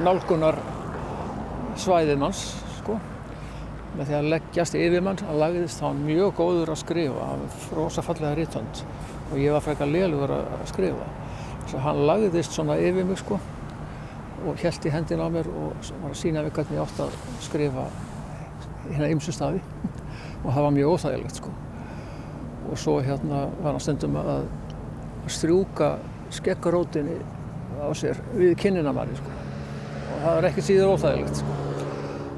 nálgunar 0.03 0.59
svæðið 1.81 2.21
manns 2.21 2.43
sko. 2.79 2.99
Með 3.93 4.09
því 4.09 4.17
að 4.17 4.29
leggjast 4.33 4.77
yfir 4.79 5.03
mann, 5.05 5.21
hann 5.21 5.41
lagðist 5.41 5.83
þá 5.83 5.91
mjög 5.99 6.31
góður 6.39 6.73
að 6.73 6.79
skrifa, 6.81 7.27
hann 7.29 7.43
var 7.43 7.67
rosa 7.77 8.05
fallega 8.05 8.37
rítönd 8.39 8.85
og 9.33 9.41
ég 9.41 9.53
var 9.53 9.65
frekar 9.65 9.91
lélugur 9.91 10.33
að 10.39 10.62
skrifa. 10.71 11.09
Svo 11.69 11.83
hann 11.85 12.01
lagðist 12.09 12.57
svona 12.57 12.79
yfir 12.81 13.05
mig 13.09 13.21
sko 13.21 13.39
og 14.43 14.59
held 14.59 14.89
í 14.89 14.93
hendina 14.93 15.29
á 15.29 15.31
mér 15.31 15.51
og 15.53 15.77
var 16.03 16.11
að 16.11 16.19
sína 16.19 16.43
mig 16.43 16.55
hvernig 16.57 16.79
ég 16.79 16.83
átt 16.83 17.03
að 17.05 17.12
skrifa 17.45 17.85
hérna 18.89 19.12
ymsu 19.12 19.35
stafi 19.35 19.61
og 20.45 20.49
það 20.49 20.65
var 20.67 20.75
mjög 20.79 20.97
óþægilegt 20.97 21.39
sko. 21.43 21.53
Og 22.73 22.81
svo 22.81 22.97
hérna 23.05 23.45
var 23.61 23.75
hann 23.75 23.85
stundum 23.85 24.19
að 24.23 24.49
strjúka 25.31 25.95
skeggarótinni 26.33 27.21
á 27.83 27.93
sér 27.95 28.19
við 28.35 28.57
kinnina 28.59 28.95
manni 28.97 29.21
sko. 29.21 29.42
Það 30.23 30.37
var 30.37 30.47
ekki 30.47 30.62
síður 30.62 30.93
óþægilegt 30.93 31.38
sko. 31.41 31.55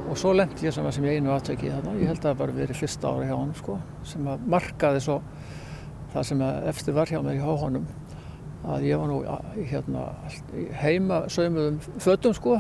Og 0.09 0.17
svo 0.17 0.31
lendi 0.33 0.65
ég 0.65 0.73
sem, 0.73 0.87
sem 0.97 1.05
ég 1.05 1.19
einu 1.19 1.33
aðtöki 1.35 1.69
þarna. 1.69 1.93
Ég 2.01 2.09
held 2.09 2.23
að 2.23 2.29
það 2.31 2.39
bara 2.39 2.55
verið 2.57 2.79
fyrsta 2.81 3.11
ári 3.11 3.27
hjá 3.29 3.35
honum 3.35 3.59
sko. 3.59 3.75
Sem 4.09 4.31
að 4.31 4.47
markaði 4.55 5.03
svo 5.05 5.17
það 6.15 6.27
sem 6.31 6.45
eftir 6.71 6.97
var 6.97 7.13
hjá 7.13 7.19
mér 7.21 7.43
hjá 7.43 7.51
honum 7.61 7.85
að 8.65 8.87
ég 8.89 9.03
var 9.03 9.11
nú 9.11 9.19
hérna, 9.69 10.05
heima 10.81 11.19
saumuðum 11.29 11.77
fötum 12.01 12.37
sko. 12.39 12.57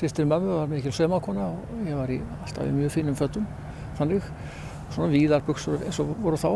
Sýstir 0.00 0.26
mömmu 0.26 0.56
var 0.56 0.72
mikil 0.72 0.94
saumakona 0.96 1.52
og 1.52 1.86
ég 1.86 1.94
var 2.00 2.10
í, 2.10 2.18
alltaf 2.40 2.66
í 2.66 2.74
mjög 2.80 2.96
fínum 2.96 3.18
fötum. 3.18 3.46
Þannig, 4.00 4.26
svona 4.96 5.12
víðarbuksur 5.14 5.86
eins 5.86 6.02
og 6.02 6.10
voru 6.24 6.40
þá. 6.40 6.50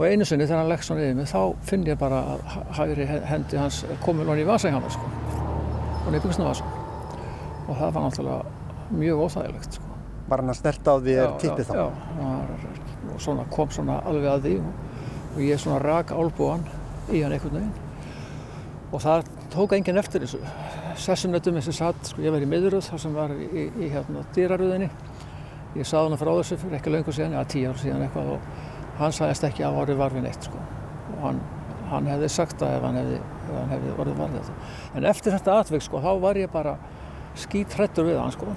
Og 0.00 0.04
einu 0.08 0.26
sinni 0.26 0.48
þegar 0.48 0.64
hann 0.64 0.74
legg 0.74 0.82
svona 0.82 1.06
yfir 1.06 1.22
mig 1.22 1.30
þá 1.30 1.70
finn 1.70 1.86
ég 1.86 2.02
bara 2.02 2.24
að 2.34 2.44
hægri 2.80 3.06
hendi 3.06 3.62
hans 3.62 3.84
komið 4.02 4.32
lóni 4.32 4.46
í 4.48 4.50
vasa 4.50 4.74
hjá 4.74 4.82
mér 4.82 4.98
sko. 4.98 5.16
Og 6.00 6.14
nefnir 6.16 6.46
vasa. 6.50 6.79
Og 7.66 7.76
það 7.76 7.94
var 7.96 8.06
náttúrulega 8.06 8.96
mjög 9.00 9.22
óþægilegt 9.26 9.78
sko. 9.78 9.98
Var 10.30 10.42
hann 10.42 10.52
að 10.52 10.58
snerta 10.60 10.94
á 10.94 10.96
því 11.02 11.18
er 11.18 11.36
tippið 11.42 11.70
þá? 11.70 11.76
Já, 11.76 11.86
já, 12.20 12.72
og 13.10 13.22
svona 13.24 13.46
kom 13.50 13.70
svona 13.74 14.00
alveg 14.06 14.30
að 14.30 14.46
því 14.46 14.56
og, 14.62 14.98
og 15.34 15.40
ég 15.44 15.62
svona 15.62 15.80
rak 15.82 16.12
álbúan 16.14 16.66
í 17.10 17.22
hann 17.24 17.34
einhvern 17.34 17.56
veginn 17.58 17.88
og 18.90 19.02
það 19.04 19.28
tók 19.52 19.74
enginn 19.76 20.00
eftir 20.00 20.24
þessu. 20.24 20.40
Sessunötum 21.00 21.58
þessi 21.58 21.74
satt, 21.76 22.00
sko, 22.10 22.22
ég 22.24 22.34
var 22.34 22.42
í 22.42 22.48
miðuröð 22.50 22.88
þar 22.90 23.02
sem 23.04 23.14
var 23.14 23.34
í, 23.34 23.68
í, 23.68 23.90
hérna 23.92 24.24
dýraröðinni. 24.34 24.90
Ég 25.78 25.86
sað 25.86 26.08
hann 26.08 26.20
frá 26.20 26.32
þessu 26.32 26.58
fyrir 26.58 26.78
ekki 26.80 26.92
löngu 26.94 27.14
síðan, 27.14 27.36
já 27.38 27.50
tíu 27.52 27.70
ár 27.70 27.78
síðan 27.78 28.04
eitthvað 28.06 28.32
og 28.34 28.48
hann 28.98 29.14
sagðist 29.14 29.46
ekki 29.46 29.66
að 29.66 29.78
orðið 29.84 30.00
var 30.02 30.16
við 30.16 30.26
neitt 30.26 30.48
sko. 30.48 30.62
Og 31.14 31.20
hann, 31.22 31.38
hann 31.92 32.10
hefði 32.10 32.32
sagt 32.34 32.58
það 32.58 32.74
ef 32.76 32.86
hann 32.88 32.98
hefði, 33.00 33.20
ef 33.20 33.52
hann 33.54 33.72
hefði 33.76 33.94
orðið 33.94 34.18
var 34.24 34.34
við 34.34 34.40
þetta. 34.40 34.72
En 34.98 35.08
eftir 35.12 35.36
þetta 35.36 35.58
atveg 35.62 35.86
sko, 35.86 36.02
þá 36.02 36.10
var 36.26 36.40
ég 36.42 36.52
bara 36.52 36.74
skítrættur 37.38 38.08
við 38.08 38.18
hann 38.20 38.34
sko. 38.34 38.54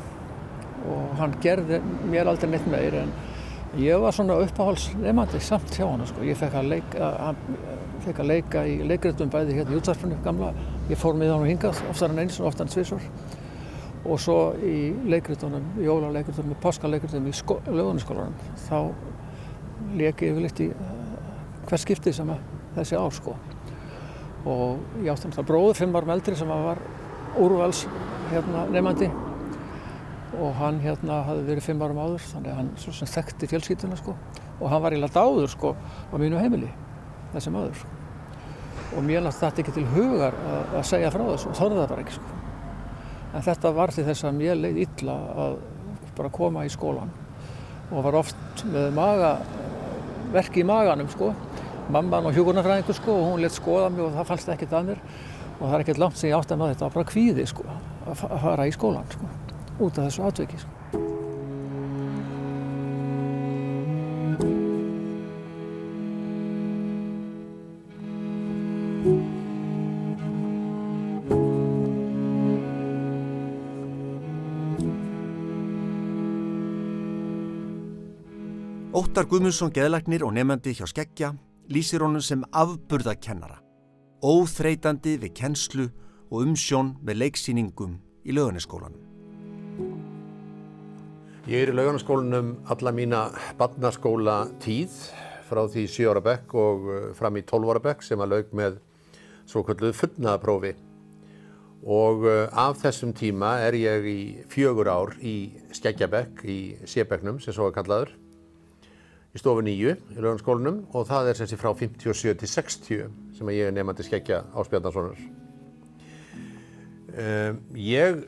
Og 0.89 1.13
hann 1.20 1.36
gerði 1.44 1.80
mér 2.12 2.32
aldrei 2.32 2.50
neitt 2.51 2.65
meir 2.72 2.98
en 3.03 3.13
ég 3.80 4.01
var 4.01 4.13
svona 4.15 4.39
uppáhaldsleimandi 4.44 5.39
samt 5.42 5.77
hjá 5.77 5.86
hann 5.88 6.06
sko. 6.10 6.25
Ég 6.25 6.38
fekk 6.39 6.58
að 6.60 6.72
leika, 6.74 7.12
fekk 8.03 8.20
að 8.24 8.32
leika 8.32 8.65
í 8.70 8.80
leikritum 8.88 9.32
bæði 9.34 9.60
hérna 9.60 9.75
í 9.75 9.80
útvarpinu 9.80 10.20
gamla. 10.25 10.51
Ég 10.92 11.00
fór 11.00 11.18
með 11.18 11.34
hann 11.34 11.46
og 11.46 11.50
hingað 11.50 11.82
oftar 11.92 12.13
en 12.13 12.25
eins 12.25 12.42
og 12.42 12.51
oftar 12.51 12.68
en 12.68 12.74
tvísvar. 12.74 13.08
Og 14.03 14.20
svo 14.20 14.38
í 14.60 14.92
leikritunum, 15.08 15.63
jólaleikritunum, 15.80 16.58
páskaleikritunum 16.60 17.30
í 17.32 17.36
lögunaskólanum, 17.72 18.36
þá 18.65 18.92
leki 19.96 20.34
yfirleitt 20.34 20.60
í 20.60 20.68
hver 21.70 21.80
skiptið 21.80 22.18
sem 22.18 22.34
þessi 22.75 23.00
ár 23.00 23.15
sko. 23.15 23.38
Og 24.44 25.00
ég 25.06 25.13
átti 25.13 25.30
náttúrulega 25.30 25.48
bróður 25.48 25.80
fimm 25.80 25.96
árum 25.96 26.12
eldri 26.18 26.36
sem 26.36 26.51
var 26.51 26.82
úrvals 27.39 27.86
hérna, 28.34 28.66
nefandi 28.74 29.10
og 30.34 30.56
hann 30.58 30.80
hérna 30.82 31.20
hafði 31.28 31.44
verið 31.52 31.68
fimm 31.68 31.84
árum 31.86 32.00
áður 32.02 32.24
þannig 32.32 32.54
að 32.54 32.58
hann 32.60 32.72
svo 32.82 32.94
sem 32.98 33.10
þekkti 33.12 33.50
fjölskylduna 33.52 33.98
sko 34.00 34.16
og 34.60 34.72
hann 34.72 34.82
var 34.82 34.96
eiginlega 34.96 35.20
dáður 35.20 35.52
sko 35.54 35.74
á 35.78 36.16
mínu 36.18 36.40
heimili 36.42 36.72
þessi 37.34 37.54
maður. 37.54 37.78
Sko. 37.82 38.00
Og 38.94 39.06
mér 39.06 39.24
náttúrulega 39.25 39.40
þetta 39.40 39.63
ekki 39.63 39.75
til 39.75 39.86
hugar 39.96 40.38
að, 40.38 40.75
að 40.78 40.88
segja 40.90 41.12
frá 41.13 41.24
þessu 41.28 41.50
og 41.50 41.58
þorði 41.58 41.80
það 41.80 41.92
bara 41.94 42.04
ekki. 42.04 42.18
Sko. 42.18 42.40
En 43.34 43.46
þetta 43.48 43.74
var 43.74 43.94
til 43.94 44.06
þess 44.10 44.28
að 44.28 44.40
mér 44.40 44.60
leið 44.60 44.82
illa 44.86 45.18
að 45.46 45.56
bara 46.18 46.34
koma 46.34 46.66
í 46.68 46.70
skólan 46.70 47.13
og 47.94 48.06
var 48.06 48.20
oft 48.22 48.63
með 48.70 48.92
maga, 48.96 49.32
verki 50.34 50.62
í 50.62 50.68
maganum 50.68 51.10
sko. 51.12 51.32
Mamman 51.94 52.30
og 52.30 52.38
hjúkurnafræðingur 52.38 52.96
sko 52.98 53.18
og 53.18 53.25
hún 53.32 53.42
leitt 53.44 53.58
skoða 53.58 53.90
mig 53.92 54.06
og 54.06 54.13
það 54.16 54.30
fannst 54.30 54.54
ekkert 54.54 54.78
að 54.78 54.92
mér 54.92 55.02
og 55.58 55.66
það 55.66 55.74
er 55.75 55.84
ekkert 55.84 56.00
langt 56.02 56.20
sem 56.20 56.30
ég 56.30 56.38
átti 56.38 56.56
að 56.56 56.62
maður 56.62 56.78
þetta 56.78 56.88
var 56.88 56.96
bara 56.96 57.10
kvíði 57.10 57.48
sko 57.50 57.66
að 58.06 58.16
fa- 58.20 58.32
að 58.36 58.42
fara 58.48 58.68
í 58.68 58.76
skólan 58.76 59.10
sko 59.12 59.30
út 59.84 59.98
af 59.98 60.06
þessu 60.10 60.28
atveki 60.28 60.60
sko. 60.62 60.70
Óttar 78.94 79.26
Guðmundsson 79.30 79.72
geðlagnir 79.74 80.24
og 80.26 80.34
nefnandi 80.36 80.74
hjá 80.78 80.86
Skeggja 80.90 81.32
lýsir 81.74 82.04
honum 82.06 82.22
sem 82.22 82.44
afburðakennara, 82.54 83.58
óþreytandi 84.22 85.16
við 85.22 85.34
kennslu 85.38 85.86
og 86.34 86.48
umsjón 86.48 86.96
með 87.06 87.20
leiksýningum 87.22 87.98
í 88.25 88.34
löganiskólanum. 88.34 89.04
Ég 91.44 91.60
er 91.60 91.74
í 91.74 91.75
laugarnaskólanum 91.75 92.54
alla 92.72 92.92
mína 92.96 93.25
barnaskóla 93.60 94.46
tíð 94.63 94.94
frá 95.50 95.60
því 95.68 95.84
7 95.92 96.08
ára 96.08 96.24
bekk 96.24 96.56
og 96.56 96.88
uh, 96.88 97.02
fram 97.18 97.36
í 97.36 97.44
12 97.44 97.74
ára 97.74 97.84
bekk 97.84 98.06
sem 98.08 98.24
að 98.24 98.32
laug 98.32 98.56
með 98.56 98.80
svo 99.44 99.66
kalluð 99.68 99.98
fullnaðaprófi. 100.00 100.72
Og 101.84 102.24
uh, 102.24 102.48
af 102.48 102.80
þessum 102.80 103.12
tíma 103.12 103.58
er 103.68 103.75
ég 103.75 104.08
í 104.08 104.18
fjögur 104.56 104.88
ár 104.88 105.13
í 105.20 105.52
Skeggjabekk 105.75 106.48
í 106.48 106.60
Sébeknum 106.88 107.44
sem 107.44 107.54
svo 107.54 107.68
er 107.68 107.75
kallaður 107.75 108.16
í 109.36 109.44
stofu 109.44 109.68
nýju 109.68 109.98
í 110.00 110.20
laugarnaskólanum 110.22 110.86
og 110.96 111.10
það 111.12 111.34
er 111.34 111.44
sem 111.44 111.52
sé 111.52 111.60
frá 111.60 111.74
57 111.75 112.40
til 112.40 112.54
60 112.56 113.08
sem 113.36 113.52
að 113.52 113.60
ég 113.60 113.68
er 113.68 113.75
nefnandi 113.75 114.08
Skeggja 114.08 114.46
Áspjarnasonar. 114.56 115.43
Ég 117.13 118.24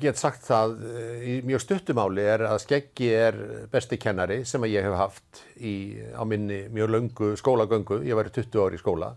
get 0.00 0.18
sagt 0.18 0.42
það 0.46 0.72
eh, 0.88 1.18
í 1.22 1.34
mjög 1.46 1.62
stuttumáli 1.62 2.24
er 2.26 2.44
að 2.48 2.62
Skeggi 2.64 3.10
er 3.14 3.36
besti 3.70 3.98
kennari 4.00 4.40
sem 4.48 4.62
að 4.64 4.74
ég 4.74 4.86
hef 4.88 4.96
haft 4.98 5.42
í, 5.54 5.74
á 6.10 6.22
minni 6.26 6.64
mjög 6.74 6.90
löngu 6.94 7.30
skólagöngu, 7.38 8.00
ég 8.06 8.18
var 8.18 8.30
í 8.30 8.34
20 8.34 8.64
ári 8.64 8.78
í 8.78 8.82
skóla 8.82 9.12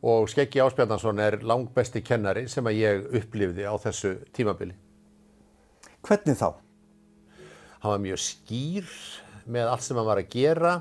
og 0.00 0.30
Skeggi 0.32 0.62
Áspjarnason 0.64 1.20
er 1.22 1.38
langt 1.44 1.74
besti 1.76 2.02
kennari 2.02 2.46
sem 2.48 2.66
að 2.66 2.78
ég 2.80 3.08
upplifði 3.20 3.66
á 3.68 3.74
þessu 3.82 4.14
tímabili. 4.34 4.72
Hvernig 6.00 6.38
þá? 6.40 6.56
Hann 7.82 7.94
var 7.94 8.02
mjög 8.06 8.22
skýr 8.24 8.88
með 9.50 9.68
allt 9.68 9.84
sem 9.84 10.00
hann 10.00 10.08
var 10.08 10.22
að 10.22 10.32
gera 10.32 10.78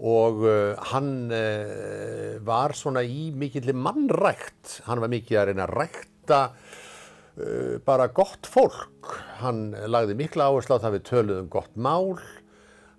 og 0.00 0.44
uh, 0.48 0.78
hann 0.92 1.28
uh, 1.28 2.40
var 2.44 2.72
svona 2.76 3.02
í 3.04 3.28
mikilli 3.36 3.74
mannrækt. 3.76 4.80
Hann 4.86 5.02
var 5.02 5.12
mikið 5.12 5.40
að 5.40 5.50
reyna 5.50 5.66
að 5.66 5.74
rækta 5.76 6.40
uh, 6.50 7.76
bara 7.84 8.08
gott 8.16 8.48
fólk. 8.48 9.12
Hann 9.42 9.70
lagði 9.92 10.16
mikla 10.16 10.48
áherslu 10.48 10.80
á 10.80 10.82
það 10.86 10.96
við 10.96 11.06
töluðum 11.10 11.52
gott 11.52 11.76
mál. 11.76 12.16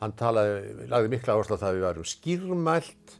Hann 0.01 0.13
talaði, 0.17 0.87
lagði 0.93 1.13
mikla 1.15 1.37
áherslu 1.37 1.57
á 1.57 1.63
það 1.65 1.77
við 1.77 1.87
varum 1.89 2.09
skýrmælt. 2.13 3.19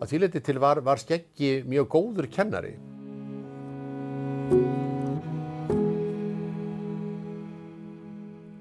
Að 0.00 0.10
því 0.10 0.22
leiti 0.24 0.42
til 0.42 0.58
var, 0.62 0.82
var 0.82 0.98
skeggi 0.98 1.60
mjög 1.68 1.90
góður 1.94 2.30
kennari. 2.32 2.74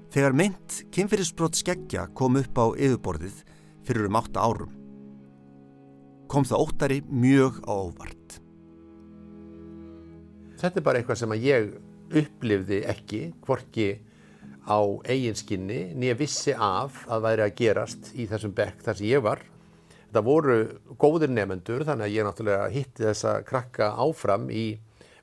Þegar 0.09 0.33
mynd 0.33 0.81
kynfyrirsbrot 0.93 1.57
Skeggja 1.57 2.07
kom 2.17 2.37
upp 2.39 2.57
á 2.57 2.65
yfirborðið 2.73 3.43
fyrir 3.89 4.05
um 4.05 4.19
átta 4.19 4.43
árum, 4.45 4.73
kom 6.29 6.45
það 6.45 6.61
óttari 6.61 6.99
mjög 7.09 7.55
á 7.65 7.73
óvart. 7.73 8.35
Þetta 10.59 10.77
er 10.77 10.85
bara 10.85 10.99
eitthvað 10.99 11.21
sem 11.23 11.33
að 11.33 11.45
ég 11.47 11.71
upplifði 12.19 12.79
ekki, 12.91 13.21
hvorki 13.45 13.87
á 14.69 14.77
eiginskinni, 15.09 15.95
nýja 15.97 16.17
vissi 16.19 16.53
af 16.53 17.01
að 17.09 17.25
væri 17.25 17.45
að 17.47 17.55
gerast 17.57 18.11
í 18.13 18.27
þessum 18.29 18.53
bekk 18.53 18.83
þar 18.85 18.99
sem 18.99 19.09
ég 19.09 19.25
var. 19.25 19.41
Þetta 20.09 20.23
voru 20.25 20.57
góðir 21.01 21.33
nefendur 21.33 21.85
þannig 21.87 22.09
að 22.09 22.13
ég 22.13 22.27
náttúrulega 22.27 22.69
hitti 22.73 23.07
þessa 23.07 23.39
krakka 23.47 23.93
áfram 23.97 24.49
í 24.53 24.67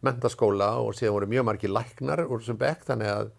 mentaskóla 0.07 0.73
og 0.83 0.95
síðan 0.99 1.21
voru 1.21 1.31
mjög 1.31 1.47
margir 1.53 1.75
læknar 1.75 2.25
úr 2.27 2.43
þessum 2.43 2.59
bekk 2.59 2.87
þannig 2.91 3.13
að 3.13 3.31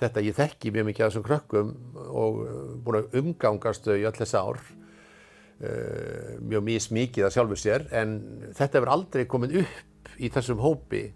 þetta 0.00 0.24
ég 0.24 0.36
þekki 0.36 0.72
mjög 0.74 0.88
mikið 0.90 1.04
af 1.04 1.12
þessum 1.12 1.26
krökkum 1.26 1.72
og 2.08 2.42
uh, 2.44 2.58
búin 2.84 3.00
að 3.00 3.16
umgangast 3.20 3.86
þau 3.86 3.96
í 3.96 4.06
öll 4.08 4.16
þessi 4.16 4.40
ár 4.40 4.60
uh, 4.60 6.34
mjög 6.40 6.66
mismikið 6.66 7.28
að 7.28 7.36
sjálfu 7.36 7.60
sér 7.60 7.86
en 8.02 8.18
þetta 8.56 8.80
hefur 8.80 8.92
aldrei 8.96 9.24
komið 9.30 9.62
upp 9.64 10.12
í 10.20 10.32
þessum 10.32 10.60
hópi 10.64 11.06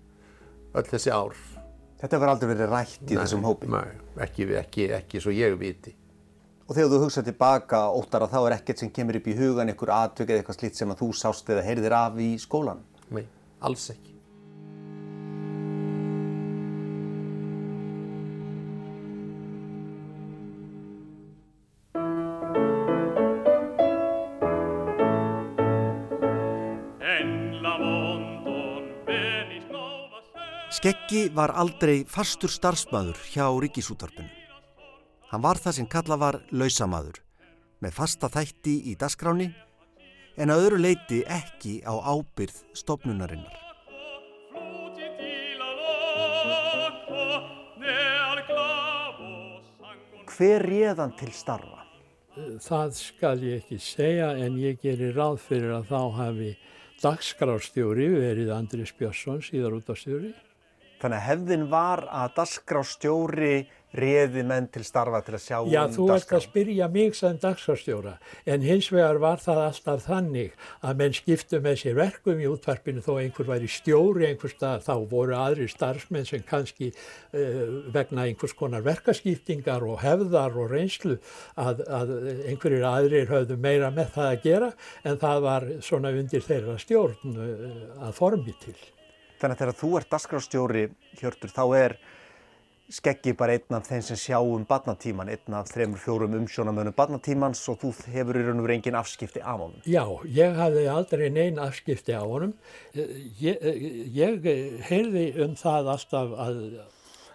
öll 0.75 0.87
þessi 0.88 1.12
ár. 1.14 1.37
Þetta 2.01 2.20
var 2.20 2.33
aldrei 2.35 2.51
verið 2.51 2.73
rætt 2.73 3.05
í 3.05 3.14
Nei, 3.14 3.20
þessum 3.23 3.44
hópi. 3.47 3.68
Nei, 3.73 3.92
ekki, 4.27 4.49
ekki, 4.61 4.88
ekki 4.99 5.23
svo 5.23 5.33
ég 5.33 5.55
viti. 5.61 5.94
Og 6.64 6.73
þegar 6.73 6.90
þú 6.90 6.99
hugsað 7.03 7.29
tilbaka 7.29 7.81
óttara 7.92 8.29
þá 8.33 8.38
er 8.40 8.57
ekkert 8.57 8.81
sem 8.81 8.90
kemur 8.92 9.18
upp 9.18 9.29
í 9.29 9.37
hugan, 9.37 9.68
einhver 9.68 9.92
atvik 9.94 10.31
eða 10.31 10.42
eitthvað 10.42 10.59
slíkt 10.59 10.81
sem 10.81 10.92
að 10.92 11.03
þú 11.03 11.11
sást 11.20 11.53
eða 11.53 11.64
heyrðir 11.66 11.97
af 11.97 12.18
í 12.20 12.31
skólan. 12.40 12.81
Nei, 13.12 13.25
alls 13.64 13.90
ekki. 13.92 14.13
Skeggi 30.85 31.31
var 31.33 31.49
aldrei 31.57 32.03
fastur 32.05 32.53
starfsmæður 32.53 33.16
hjá 33.33 33.47
ríkisútarpinu. 33.49 34.29
Hann 35.31 35.40
var 35.40 35.57
það 35.57 35.77
sem 35.79 35.87
kalla 35.88 36.18
var 36.20 36.37
lausamaður, 36.53 37.23
með 37.81 37.94
fasta 37.97 38.29
þætti 38.29 38.75
í 38.90 38.94
dagskráni, 39.01 39.47
en 40.37 40.53
að 40.53 40.66
öðru 40.66 40.83
leiti 40.85 41.23
ekki 41.25 41.79
á 41.88 41.97
ábyrð 42.05 42.61
stopnunarinnar. 42.77 43.57
Hver 50.37 50.68
réðan 50.68 51.16
til 51.16 51.33
starfa? 51.33 51.88
Það 52.61 52.97
skal 53.01 53.38
ég 53.40 53.62
ekki 53.64 53.81
segja 53.81 54.35
en 54.37 54.61
ég 54.61 54.85
gerir 54.85 55.16
ráð 55.16 55.40
fyrir 55.49 55.79
að 55.81 55.94
þá 55.97 56.01
hafi 56.20 56.57
dagskrárstjóri 57.01 58.16
verið 58.20 58.59
Andris 58.61 58.92
Björnsson 58.92 59.40
síðar 59.40 59.81
út 59.81 59.88
af 59.88 60.05
stjóri. 60.05 60.37
Þannig 61.02 61.18
að 61.18 61.26
hefðin 61.28 61.64
var 61.72 62.04
að 62.09 62.37
dagskrástjóri 62.38 63.57
réði 63.94 64.42
menn 64.46 64.66
til 64.72 64.83
starfa 64.87 65.20
til 65.24 65.37
að 65.37 65.42
sjá 65.44 65.57
Já, 65.70 65.80
um 65.87 65.92
þú 65.94 66.07
ert 66.14 66.33
að 66.35 66.42
spyrja 66.44 66.88
mig 66.92 67.16
sem 67.16 67.37
dagskrárstjóra 67.40 68.14
en 68.50 68.64
hins 68.66 68.90
vegar 68.92 69.20
var 69.22 69.42
það 69.42 69.61
alltaf 69.68 70.07
þannig 70.09 70.54
að 70.83 71.00
menn 71.00 71.16
skiptu 71.16 71.61
með 71.64 71.78
sér 71.83 71.98
verkum 71.98 72.42
í 72.42 72.48
útvarpinu 72.50 73.04
þó 73.04 73.12
einhver 73.20 73.50
væri 73.52 73.70
stjóri 73.70 74.28
einhver 74.30 74.54
stað 74.54 74.87
þá 74.88 74.94
voru 75.12 75.37
aðri 75.38 75.68
starfsmenn 75.70 76.26
sem 76.28 76.42
kannski 76.48 76.90
uh, 76.90 77.92
vegna 77.94 78.26
einhvers 78.26 78.57
konar 78.59 78.85
verkaskiptingar 78.87 79.87
og 79.87 80.02
hefðar 80.02 80.59
og 80.59 80.74
reynslu 80.74 81.18
að, 81.54 81.85
að 81.87 82.16
einhverjir 82.50 82.88
aðrir 82.90 83.30
höfðu 83.30 83.61
meira 83.61 83.92
með 83.94 84.11
það 84.18 84.33
að 84.33 84.42
gera 84.48 84.72
en 85.04 85.22
það 85.22 85.46
var 85.46 85.70
svona 85.85 86.14
undir 86.14 86.44
þeirra 86.44 86.76
stjórn 86.83 87.38
uh, 87.38 87.80
að 88.09 88.18
formi 88.18 88.59
til. 88.64 88.78
Þannig 89.44 89.59
að 89.59 89.61
þegar 89.61 89.76
þú 89.76 89.88
ert 89.98 90.12
dagskrástjóri, 90.14 90.83
Hjörtur, 91.20 91.50
þá 91.52 91.64
er 91.76 91.94
skeggi 92.92 93.35
bara 93.37 93.57
einn 93.59 93.76
af 93.76 93.88
þeim 93.88 94.02
sem 94.07 94.18
sjá 94.20 94.38
um 94.40 94.64
barnatíman, 94.68 95.28
einn 95.33 95.57
af 95.57 95.68
þremur, 95.68 96.00
fjórum 96.00 96.37
umsjónamönnum 96.38 96.96
barnatímans 96.96 97.61
og 97.68 97.76
þú 97.83 97.92
hefur 98.14 98.38
í 98.40 98.44
raun 98.46 98.62
og 98.62 98.66
verið 98.66 98.78
engin 98.78 98.96
afskipti 98.96 99.42
af 99.44 99.61
honum. 99.61 99.85
Já, 99.85 100.04
ég 100.33 100.57
hafði 100.57 100.87
aldrei 100.92 101.26
neinn 101.33 101.61
afskipti 101.61 102.16
á 102.16 102.24
honum. 102.24 102.57
Ég, 102.96 103.61
ég 104.16 104.48
heyrði 104.88 105.26
um 105.44 105.57
það 105.61 105.92
alltaf 105.92 106.35
að 106.46 106.61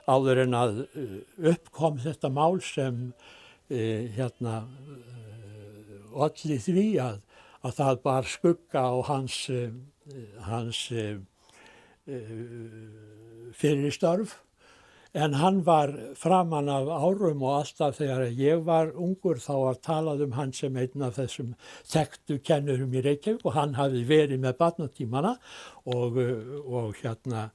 áður 0.10 0.44
en 0.48 0.58
að 0.58 0.84
eh, 0.98 1.16
uppkom 1.54 2.02
þetta 2.02 2.34
mál 2.34 2.58
sem 2.66 3.10
eh, 3.70 4.10
hérna 4.18 4.64
allir 6.18 6.62
því 6.66 6.88
að, 7.06 7.22
að 7.62 7.78
það 7.84 8.02
bar 8.10 8.30
skugga 8.34 8.86
á 8.90 8.96
hans, 9.12 9.44
eh, 9.54 9.70
hans 10.50 10.88
eh, 12.10 13.52
fyrirstörf 13.56 14.38
En 15.14 15.34
hann 15.34 15.64
var 15.66 15.90
framann 16.16 16.70
af 16.70 16.86
árum 16.86 17.42
og 17.42 17.56
alltaf 17.64 17.96
þegar 17.98 18.28
ég 18.38 18.60
var 18.66 18.92
ungur 18.94 19.40
þá 19.42 19.54
var 19.58 19.80
talað 19.82 20.22
um 20.28 20.36
hann 20.38 20.54
sem 20.54 20.78
einn 20.78 21.06
af 21.06 21.18
þessum 21.18 21.56
þekktu 21.90 22.38
kennurum 22.46 22.94
í 22.94 23.02
Reykjavík 23.08 23.42
og 23.42 23.58
hann 23.58 23.74
hafi 23.80 24.04
verið 24.06 24.44
með 24.44 24.60
barnatímana 24.62 25.34
og, 25.90 26.22
og 26.62 26.94
hérna 27.02 27.48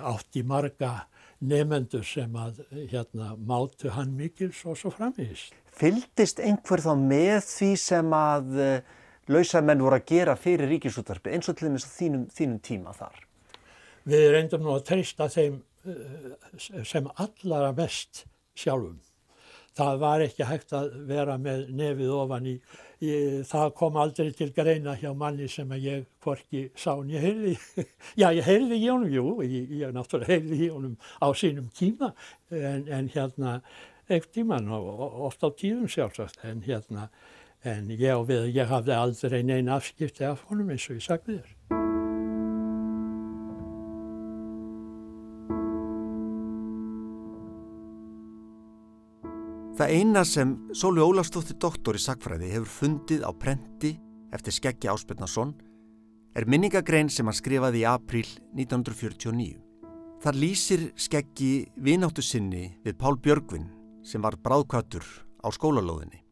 átti 0.00 0.46
marga 0.48 0.94
nefendur 1.44 2.08
sem 2.08 2.32
að 2.40 2.64
hérna 2.88 3.34
mátu 3.36 3.92
hann 3.92 4.16
mikils 4.16 4.64
og 4.64 4.80
svo 4.80 4.94
framvegist. 4.96 5.52
Fyldist 5.68 6.40
einhver 6.40 6.80
þá 6.80 6.94
með 6.96 7.38
því 7.52 7.72
sem 7.84 8.16
að 8.16 8.60
lausamenn 9.28 9.84
voru 9.84 10.00
að 10.00 10.08
gera 10.08 10.40
fyrir 10.40 10.72
ríkisúttarpi 10.72 11.36
eins 11.36 11.52
og 11.52 11.60
til 11.60 11.68
dæmis 11.68 11.84
á 11.84 11.92
þínum, 12.00 12.30
þínum 12.32 12.62
tíma 12.64 12.96
þar? 12.96 13.27
Við 14.08 14.30
reyndum 14.34 14.64
nú 14.64 14.76
að 14.76 14.86
treysta 14.92 15.28
þeim 15.32 15.62
sem 16.84 17.06
allara 17.16 17.72
mest 17.76 18.24
sjálfum. 18.58 18.98
Það 19.78 19.98
var 20.02 20.22
ekki 20.24 20.46
hægt 20.48 20.72
að 20.74 20.94
vera 21.06 21.36
með 21.38 21.68
nefið 21.78 22.08
ofan 22.10 22.46
í, 22.50 22.54
í 22.98 23.10
það 23.46 23.68
kom 23.78 23.98
aldrei 24.02 24.32
til 24.34 24.48
greina 24.56 24.96
hjá 24.98 25.12
manni 25.14 25.46
sem 25.50 25.70
ég 25.78 26.08
hvorki 26.24 26.64
sá 26.74 26.96
en 26.96 27.12
ég 27.12 27.22
heyrði, 27.22 27.52
já 28.22 28.26
ég 28.34 28.48
heyrði 28.48 28.80
í 28.80 28.88
honum, 28.88 29.12
jú, 29.14 29.36
ég, 29.46 29.70
ég 29.84 29.94
náttúrulega 29.94 30.34
heyrði 30.34 30.58
í 30.66 30.70
honum 30.74 30.96
á 31.22 31.28
sínum 31.30 31.70
tíma 31.78 32.10
en, 32.50 32.88
en 32.90 33.12
hérna 33.14 33.60
ekkert 34.08 34.32
tíman 34.34 34.66
og 34.72 35.22
oft 35.28 35.46
á 35.46 35.48
tíðum 35.52 35.86
sjálfsagt 35.92 36.42
en 36.48 36.64
hérna 36.66 37.06
en 37.62 37.92
ég, 37.92 38.18
við, 38.26 38.50
ég 38.56 38.70
hafði 38.70 38.96
aldrei 38.96 39.40
neina 39.46 39.78
afskipti 39.78 40.26
af 40.26 40.42
honum 40.50 40.74
eins 40.74 40.88
og 40.90 40.98
ég 40.98 41.06
sagði 41.06 41.38
þér. 41.38 41.57
Það 49.78 49.92
eina 49.94 50.24
sem 50.26 50.52
Sóli 50.74 50.98
Ólafsdóttir 50.98 51.54
doktor 51.62 51.94
í 51.94 52.00
Sakfræði 52.02 52.48
hefur 52.50 52.70
fundið 52.80 53.20
á 53.22 53.30
prenti 53.30 53.92
eftir 54.34 54.54
Skeggi 54.56 54.88
Áspilnason 54.90 55.52
er 56.34 56.46
minningagrein 56.50 57.06
sem 57.06 57.28
hann 57.30 57.36
skrifaði 57.38 57.84
í 57.84 57.86
april 57.86 58.24
1949. 58.58 59.52
Þar 60.18 60.38
lýsir 60.42 60.80
Skeggi 60.98 61.68
vináttu 61.78 62.24
sinni 62.26 62.72
við 62.82 62.96
Pál 62.98 63.20
Björgvin 63.22 63.68
sem 64.02 64.18
var 64.18 64.34
bráðkvættur 64.42 65.06
á 65.46 65.48
skólalóðinni. 65.54 66.24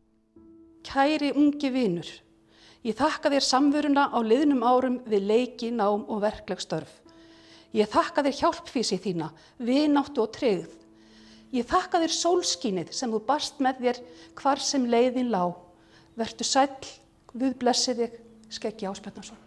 Kæri 0.82 1.30
ungi 1.30 1.70
vinur, 1.70 2.10
ég 2.82 2.98
þakka 2.98 3.30
þér 3.30 3.46
samveruna 3.46 4.08
á 4.10 4.18
liðnum 4.26 4.66
árum 4.66 4.96
við 5.06 5.22
leiki, 5.30 5.70
nám 5.70 6.02
og 6.10 6.24
verkleg 6.26 6.58
störf. 6.66 6.98
Ég 7.70 7.86
þakka 7.94 8.26
þér 8.26 8.40
hjálpfísi 8.40 8.98
þína, 9.06 9.30
vináttu 9.62 10.26
og 10.26 10.34
treyð. 10.34 10.66
Ég 11.56 11.64
þakka 11.64 12.02
þér 12.02 12.12
sólskínið 12.12 12.88
sem 12.92 13.12
þú 13.12 13.22
barst 13.24 13.62
með 13.64 13.78
þér 13.84 13.98
hvar 14.36 14.60
sem 14.60 14.82
leiðin 14.92 15.30
lá. 15.32 15.54
Vertu 16.18 16.44
sæl, 16.44 16.68
við 17.32 17.54
blessið 17.62 18.02
þig, 18.02 18.16
skeggi 18.52 18.88
Áspjarnason. 18.90 19.38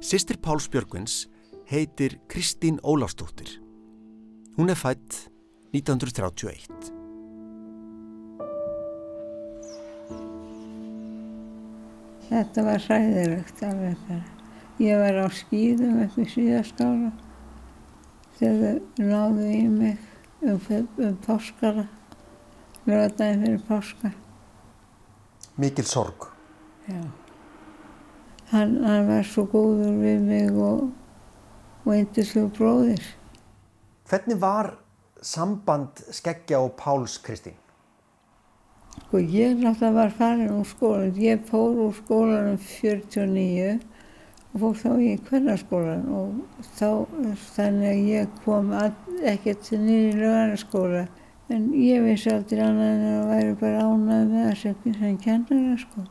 Sistir 0.00 0.38
Páls 0.40 0.70
Björgvins 0.72 1.26
heitir 1.68 2.16
Kristín 2.32 2.80
Ólafsdóttir. 2.80 3.58
Hún 4.56 4.72
er 4.72 4.78
fætt 4.80 5.26
1931. 5.76 6.92
Þetta 12.30 12.64
var 12.64 12.86
hræðilegt 12.86 13.60
alveg 13.68 14.00
bara. 14.08 14.24
Ég 14.80 14.96
var 14.96 15.20
á 15.20 15.28
skýðum 15.28 16.00
í 16.08 16.24
síðaskála 16.32 17.12
þegar 18.40 18.80
þau 18.96 19.04
náðu 19.12 19.50
í 19.52 19.60
mig 19.68 20.08
um, 20.42 20.60
um 20.98 21.16
páskara, 21.26 21.86
lögadaginn 22.86 23.44
fyrir 23.46 23.64
páska. 23.68 24.12
Mikil 25.56 25.84
sorg. 25.84 26.28
Já. 26.88 27.02
Hann, 28.50 28.84
hann 28.84 29.08
var 29.08 29.24
svo 29.24 29.46
góður 29.48 29.96
við 30.02 30.22
mig 30.26 30.52
og, 30.60 30.90
og 31.84 31.92
eindislu 31.94 32.48
bróðir. 32.52 33.04
Hvernig 34.10 34.40
var 34.42 34.74
samband 35.24 36.02
Skeggja 36.12 36.60
og 36.60 36.74
Páls 36.76 37.16
Kristín? 37.22 37.56
Sko 39.06 39.22
ég 39.22 39.56
náttúrulega 39.56 39.94
var 39.94 40.12
farin 40.18 40.52
úr 40.52 40.66
skólan. 40.68 41.14
Ég 41.16 41.46
fór 41.48 41.78
úr 41.86 41.94
skólanum 41.96 42.58
49 42.60 43.80
og 44.52 44.60
fór 44.60 44.78
þá 44.82 44.90
í 45.00 45.10
kvennarskólan 45.28 46.02
og 46.12 46.64
þá 46.76 46.88
þannig 47.54 47.88
að 47.88 48.08
ég 48.12 48.34
kom 48.44 48.72
ekkert 48.76 49.70
nýri 49.80 50.16
lögarskóla. 50.20 51.06
En 51.52 51.70
ég 51.76 52.04
vissi 52.04 52.30
aldrei 52.32 52.62
annað 52.64 52.90
en 52.90 53.06
að 53.08 53.30
væri 53.32 53.54
bara 53.60 53.86
ánað 53.86 54.28
með 54.28 54.36
það 54.36 54.52
sem, 54.60 54.76
sem 54.98 55.16
kennara 55.20 55.78
sko. 55.80 56.04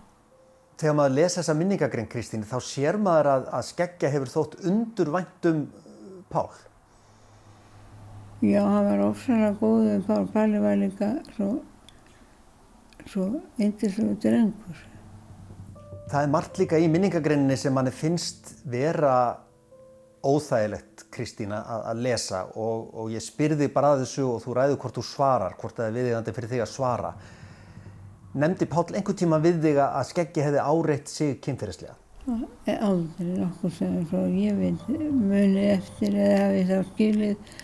Þegar 0.82 0.97
maður 0.97 1.15
lesa 1.19 1.39
þessa 1.39 1.56
minningagrein 1.58 2.10
Kristín 2.10 2.45
þá 2.45 2.58
sér 2.65 2.97
maður 3.01 3.32
að, 3.36 3.47
að 3.58 3.65
Skeggja 3.69 4.12
hefur 4.13 4.34
þótt 4.34 4.60
undurvæntum 4.65 5.63
Pál. 6.32 6.49
Já, 8.41 8.62
hann 8.65 8.88
var 8.88 9.04
ofsalega 9.06 9.51
góð 9.62 9.84
við 9.86 10.06
Pál. 10.08 10.23
Páli 10.34 10.62
var 10.63 10.80
líka 10.82 11.12
svo, 11.36 11.51
svo 13.06 13.27
eindislega 13.62 14.17
drengur. 14.25 14.88
Það 16.12 16.26
er 16.26 16.32
margt 16.34 16.58
líka 16.60 16.80
í 16.82 16.89
minningagreininni 16.91 17.56
sem 17.56 17.71
manni 17.71 17.91
finnst 17.95 18.50
vera 18.67 19.13
óþægilegt, 20.28 21.06
Kristína, 21.12 21.62
að, 21.63 22.02
lesa 22.04 22.41
og, 22.60 22.89
og 23.00 23.13
ég 23.13 23.24
spyrði 23.24 23.69
bara 23.71 23.93
að 23.95 24.04
þessu 24.04 24.26
og 24.28 24.41
þú 24.43 24.56
ræður 24.58 24.78
hvort 24.84 25.00
þú 25.00 25.04
svarar, 25.08 25.56
hvort 25.62 25.80
það 25.80 25.88
er 25.88 25.95
viðigandi 25.95 26.34
fyrir 26.36 26.52
þig 26.52 26.63
að 26.65 26.69
svara. 26.74 27.13
Nemndi 28.43 28.67
Pál 28.69 28.84
einhver 28.91 29.17
tíma 29.17 29.39
við 29.43 29.63
þig 29.63 29.82
að 29.86 30.06
Skeggi 30.12 30.45
hefði 30.45 30.67
áreitt 30.74 31.12
sig 31.12 31.34
kynferðislega? 31.47 31.95
Aldrei 32.76 33.32
nokkur 33.32 33.74
sem 33.80 33.97
ég 34.38 34.60
veit 34.60 34.86
muni 34.91 35.65
eftir 35.71 36.15
eða 36.15 36.43
hafi 36.43 36.67
þá 36.67 36.78
skilið. 36.91 37.58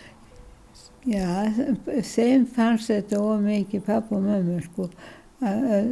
Já, 1.08 1.28
þeim 2.16 2.48
fannst 2.56 2.92
þetta 2.92 3.22
ómikið 3.22 3.86
papp 3.92 4.10
og 4.16 4.24
mömmu 4.24 4.58
sko 4.66 4.90
að 5.46 5.92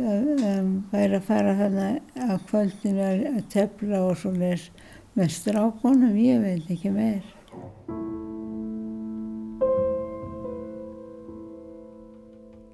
væri 0.92 1.20
að 1.20 1.26
fara 1.28 1.54
þarna 1.60 1.88
á 2.18 2.34
kvöldinu 2.50 3.06
að 3.06 3.42
tefla 3.54 4.02
og 4.08 4.18
svo 4.18 4.32
les 4.34 4.70
með 5.16 5.32
strákonum, 5.32 6.16
ég 6.18 6.42
veit 6.42 6.72
ekki 6.72 6.92
meir. 6.92 7.24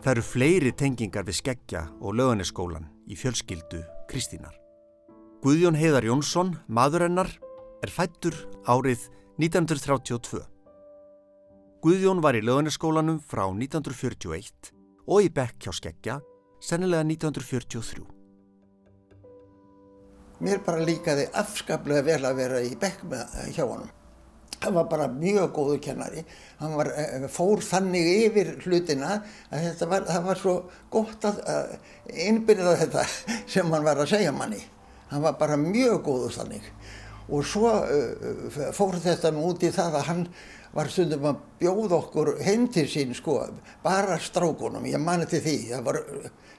Það 0.01 0.15
eru 0.15 0.23
fleiri 0.25 0.71
tengingar 0.73 1.27
við 1.27 1.37
Skeggja 1.37 1.83
og 2.01 2.15
löganiskólan 2.17 2.87
í 3.05 3.17
fjölskyldu 3.19 3.83
Kristínar. 4.09 4.55
Guðjón 5.43 5.77
Heiðar 5.77 6.07
Jónsson, 6.07 6.55
maður 6.65 7.05
hennar, 7.05 7.29
er 7.85 7.93
fættur 7.93 8.33
árið 8.65 9.09
1932. 9.37 10.41
Guðjón 11.81 12.21
var 12.21 12.37
í 12.37 12.41
löganiskólanum 12.41 13.19
frá 13.21 13.43
1941 13.49 14.73
og 15.05 15.25
í 15.25 15.29
bekk 15.33 15.67
hjá 15.67 15.73
Skeggja 15.77 16.17
sennilega 16.61 17.03
1943. 17.03 18.05
Mér 20.41 20.61
bara 20.65 20.85
líkaði 20.85 21.27
afskaplega 21.37 22.05
vel 22.05 22.21
að 22.25 22.37
vera 22.39 22.61
í 22.65 22.71
bekk 22.79 23.03
með 23.09 23.35
hjá 23.53 23.65
honum. 23.65 23.89
Hann 24.61 24.75
var 24.77 24.87
bara 24.89 25.07
mjög 25.09 25.53
góðu 25.55 25.77
kennari. 25.81 26.21
Hann 26.59 26.75
var, 26.77 26.91
fór 27.33 27.63
þannig 27.65 28.09
yfir 28.27 28.51
hlutina 28.61 29.15
að 29.49 29.85
var, 29.89 30.05
var 30.27 30.37
svo 30.37 30.55
gott 30.93 31.25
að, 31.25 31.39
að 31.49 32.17
innbyrða 32.27 32.75
þetta 32.83 33.05
sem 33.53 33.73
hann 33.73 33.85
var 33.85 34.01
að 34.01 34.11
segja 34.13 34.33
manni. 34.33 34.61
Hann 35.09 35.25
var 35.25 35.37
bara 35.41 35.57
mjög 35.57 36.03
góðu 36.05 36.29
þannig. 36.37 36.67
Og 37.31 37.45
svo 37.47 37.71
uh, 37.73 38.59
fór 38.75 38.99
þetta 39.01 39.31
nú 39.33 39.47
út 39.49 39.65
í 39.65 39.73
það 39.73 39.97
að 39.97 40.07
hann 40.09 40.23
var 40.73 40.89
stundum 40.91 41.27
að 41.31 41.43
bjóða 41.59 41.97
okkur 41.97 42.33
heim 42.45 42.67
til 42.71 42.87
sín 42.87 43.13
sko, 43.17 43.41
bara 43.83 44.19
strákunum, 44.19 44.87
ég 44.87 45.01
mani 45.01 45.27
til 45.27 45.43
því. 45.43 45.57
Það 45.73 45.85
var, 45.89 46.01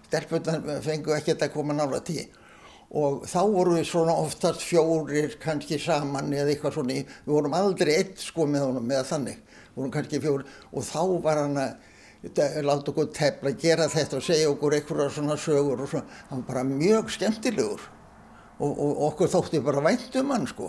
stelpunar 0.07 0.81
fengu 0.85 1.15
ekkert 1.17 1.47
að 1.47 1.55
koma 1.55 1.77
nála 1.77 2.03
tí 2.05 2.27
og 2.93 3.23
þá 3.25 3.39
voru 3.49 3.79
við 3.79 3.87
svona 3.89 4.15
oftast 4.21 4.65
fjórir 4.69 5.39
kannski 5.41 5.79
saman 5.81 6.29
eða 6.37 6.53
eitthvað 6.53 6.75
svona 6.77 6.99
við 6.99 7.31
vorum 7.31 7.55
aldrei 7.57 7.95
eitt 7.95 8.21
sko 8.21 8.45
með 8.45 8.67
honum 8.67 8.93
eða 8.93 9.07
þannig, 9.09 9.39
við 9.39 9.79
vorum 9.79 9.95
kannski 9.95 10.21
fjórir 10.21 10.59
og 10.69 10.85
þá 10.85 11.01
var 11.25 11.41
hann 11.41 11.57
að 11.63 11.73
láta 12.63 12.93
okkur 12.93 13.09
tefla, 13.17 13.55
gera 13.59 13.89
þetta 13.91 14.21
og 14.21 14.27
segja 14.27 14.51
okkur 14.53 14.77
einhverja 14.77 15.09
svona 15.11 15.39
sögur 15.41 15.81
og 15.83 15.89
svona. 15.91 16.21
Hann 16.29 16.45
var 16.45 16.49
bara 16.53 16.63
mjög 16.69 17.11
skemmtilegur 17.17 17.89
og, 18.61 18.71
og 18.71 19.01
okkur 19.09 19.33
þótti 19.33 19.63
bara 19.65 19.83
vænt 19.89 20.21
um 20.21 20.31
hann 20.31 20.47
sko. 20.47 20.69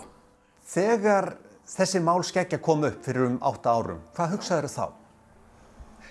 Þegar 0.66 1.36
þessi 1.68 2.02
mál 2.04 2.20
skeggja 2.26 2.60
kom 2.62 2.84
upp 2.86 3.00
fyrir 3.06 3.28
um 3.28 3.40
átta 3.42 3.74
árum, 3.78 4.04
hvað 4.16 4.36
hugsaður 4.36 4.70
þá? 4.74 4.86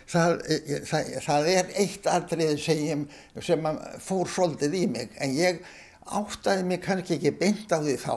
Það, 0.03 0.33
það, 0.89 1.11
það 1.23 1.49
er 1.53 1.69
eitt 1.79 2.07
atrið 2.11 2.57
sem, 2.59 3.03
sem 3.39 3.67
fór 4.03 4.27
svolítið 4.29 4.73
í 4.75 4.85
mig 4.91 5.13
en 5.23 5.35
ég 5.37 5.61
áttaði 6.03 6.65
mig 6.67 6.81
kannski 6.83 7.15
ekki 7.15 7.31
beint 7.39 7.71
á 7.71 7.79
því 7.79 7.95
þá 8.01 8.15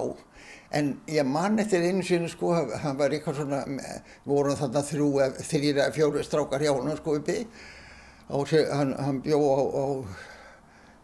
En 0.74 0.96
ég 1.06 1.26
man 1.26 1.58
eftir 1.62 1.84
einu 1.86 2.02
sinni 2.04 2.28
sko, 2.30 2.50
hann 2.82 2.96
var 2.98 3.12
eitthvað 3.14 3.38
svona, 3.40 3.60
við 3.66 4.32
vorum 4.32 4.56
þarna 4.58 4.82
þrjú, 4.88 5.10
þrýra, 5.46 5.90
fjóru 5.94 6.24
strákar 6.26 6.64
hjá 6.64 6.72
hann 6.74 6.96
sko 6.98 7.14
uppi. 7.20 7.44
Og 8.34 8.50
hann, 8.50 8.96
hann 8.98 9.20
bjó 9.22 9.38
á, 9.38 9.60
á 9.62 9.86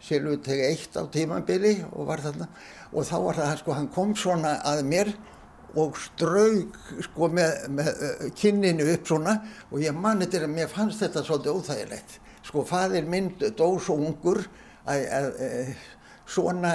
Silvutegi 0.03 0.65
eitt 0.67 0.97
á 0.99 1.07
tímabili 1.07 1.77
og 1.93 2.09
var 2.09 2.25
þarna. 2.25 2.49
Og 2.91 3.07
þá 3.07 3.17
var 3.23 3.39
það 3.39 3.55
sko, 3.61 3.77
hann 3.79 3.93
kom 3.95 4.17
svona 4.19 4.57
að 4.67 4.83
mér 4.91 5.13
og 5.79 5.97
strauk 5.97 6.77
sko 7.07 7.29
með, 7.33 7.69
með 7.73 8.03
kinninu 8.37 8.89
upp 8.93 9.09
svona 9.09 9.39
og 9.71 9.81
ég 9.81 9.97
man 9.97 10.25
eftir 10.25 10.45
að 10.45 10.55
mér 10.57 10.69
fannst 10.73 11.01
þetta 11.01 11.25
svolítið 11.25 11.61
óþægilegt. 11.61 12.19
Sko 12.43 12.65
fadir 12.67 13.07
minn 13.09 13.31
dó 13.41 13.69
svo 13.81 13.97
ungur 13.97 14.43
að, 14.85 15.07
að, 15.07 15.29
að 15.47 15.73
svona 16.29 16.75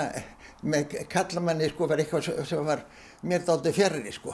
með 0.68 0.96
kallamanni 1.12 1.70
sko 1.70 1.90
var 1.90 2.02
eitthvað 2.02 2.48
sem 2.48 2.66
var 2.66 2.84
mér 3.28 3.46
dálta 3.46 3.74
fjarrir 3.76 4.14
sko. 4.16 4.34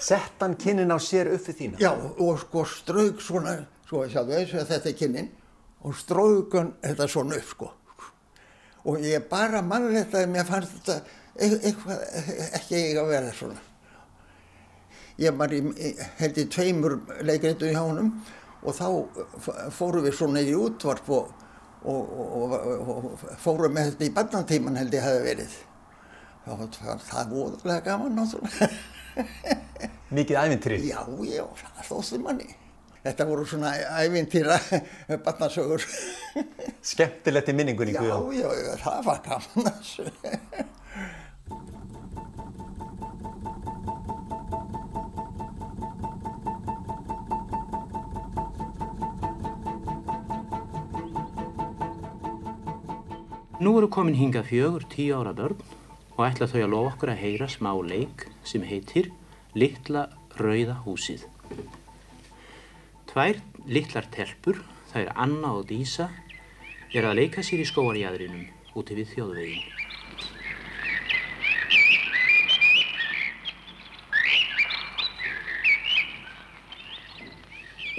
Sett 0.00 0.40
hann 0.40 0.56
kinnin 0.60 0.92
á 0.92 0.98
sér 1.00 1.32
upp 1.34 1.48
við 1.48 1.58
þína? 1.58 1.80
Já 1.80 1.92
og 1.92 2.40
sko 2.44 2.64
strauk 2.68 3.20
svona, 3.24 3.58
sko 3.88 4.04
sjáðu 4.08 4.36
þess 4.38 4.60
að 4.60 4.72
þetta 4.74 4.90
er 4.92 4.98
kinnin 5.00 5.32
og 5.80 5.96
strauk 5.96 6.56
hann 6.56 6.74
þetta 6.84 7.08
svona 7.08 7.40
upp 7.40 7.54
sko. 7.54 7.72
Og 8.88 9.02
ég 9.04 9.26
bara 9.28 9.60
mann 9.64 9.90
þetta 9.92 10.22
að 10.24 10.30
mér 10.32 10.46
fannst 10.48 10.76
þetta 10.78 11.00
eitthvað 11.40 12.06
ekki 12.60 12.78
eiga 12.80 13.02
að 13.04 13.12
vera 13.12 13.34
svona. 13.36 13.69
Ég 15.20 15.36
var 15.36 15.52
í, 15.52 15.60
held 16.20 16.38
í 16.40 16.46
tveimur 16.48 16.96
leikreitu 17.26 17.68
hjá 17.68 17.82
honum 17.82 18.14
og 18.60 18.76
þá 18.76 18.86
fórum 19.72 20.04
við 20.04 20.16
svona 20.16 20.42
í 20.44 20.54
útvarp 20.56 21.08
og 21.16 21.40
og, 21.84 22.12
og, 22.20 22.52
og 22.92 23.26
fórum 23.40 23.74
með 23.76 23.92
þetta 23.92 24.06
í 24.06 24.14
barnantíman 24.16 24.78
held 24.80 24.96
ég 24.96 25.04
hafi 25.04 25.20
verið. 25.24 25.58
Það, 26.44 26.64
það, 26.76 27.04
það 27.06 27.20
er 27.20 27.36
óðurlega 27.36 27.84
gaman 27.86 28.18
náttúrulega. 28.18 28.70
Mikið 30.16 30.40
ævintýri? 30.40 30.80
Já, 30.88 31.00
já, 31.28 31.44
það 31.86 32.12
í 32.16 32.20
manni. 32.24 32.48
Þetta 33.00 33.26
voru 33.30 33.46
svona 33.48 33.70
ævintýra 34.02 34.58
barnasögur. 35.24 35.86
Skemmtilegt 36.84 37.48
í 37.48 37.56
minningunni, 37.56 37.94
já, 37.96 38.18
já, 38.36 38.48
já, 38.60 38.74
það 38.82 39.00
var 39.08 39.22
gaman 39.24 39.70
þessu. 39.70 40.08
Nú 53.60 53.74
eru 53.76 53.90
komin 53.92 54.14
hinga 54.16 54.40
fjögur 54.40 54.86
tíu 54.88 55.18
ára 55.20 55.34
börn 55.36 55.58
og 56.16 56.20
ætla 56.24 56.46
þau 56.48 56.62
að 56.64 56.70
lofa 56.72 56.90
okkur 56.94 57.10
að 57.12 57.18
heyra 57.20 57.46
smá 57.52 57.74
leik 57.84 58.22
sem 58.40 58.62
heitir 58.64 59.10
Littla 59.52 60.06
rauða 60.38 60.78
húsið. 60.86 61.26
Tvær 63.10 63.36
littlar 63.68 64.06
telpur, 64.14 64.62
það 64.88 65.02
er 65.02 65.10
Anna 65.12 65.50
og 65.58 65.66
Dísa, 65.68 66.06
er 66.96 67.04
að 67.04 67.18
leika 67.18 67.44
sér 67.44 67.60
í 67.60 67.66
skóarjæðrinum 67.68 68.46
úti 68.80 68.96
við 68.96 69.12
þjóðvegin. 69.12 69.66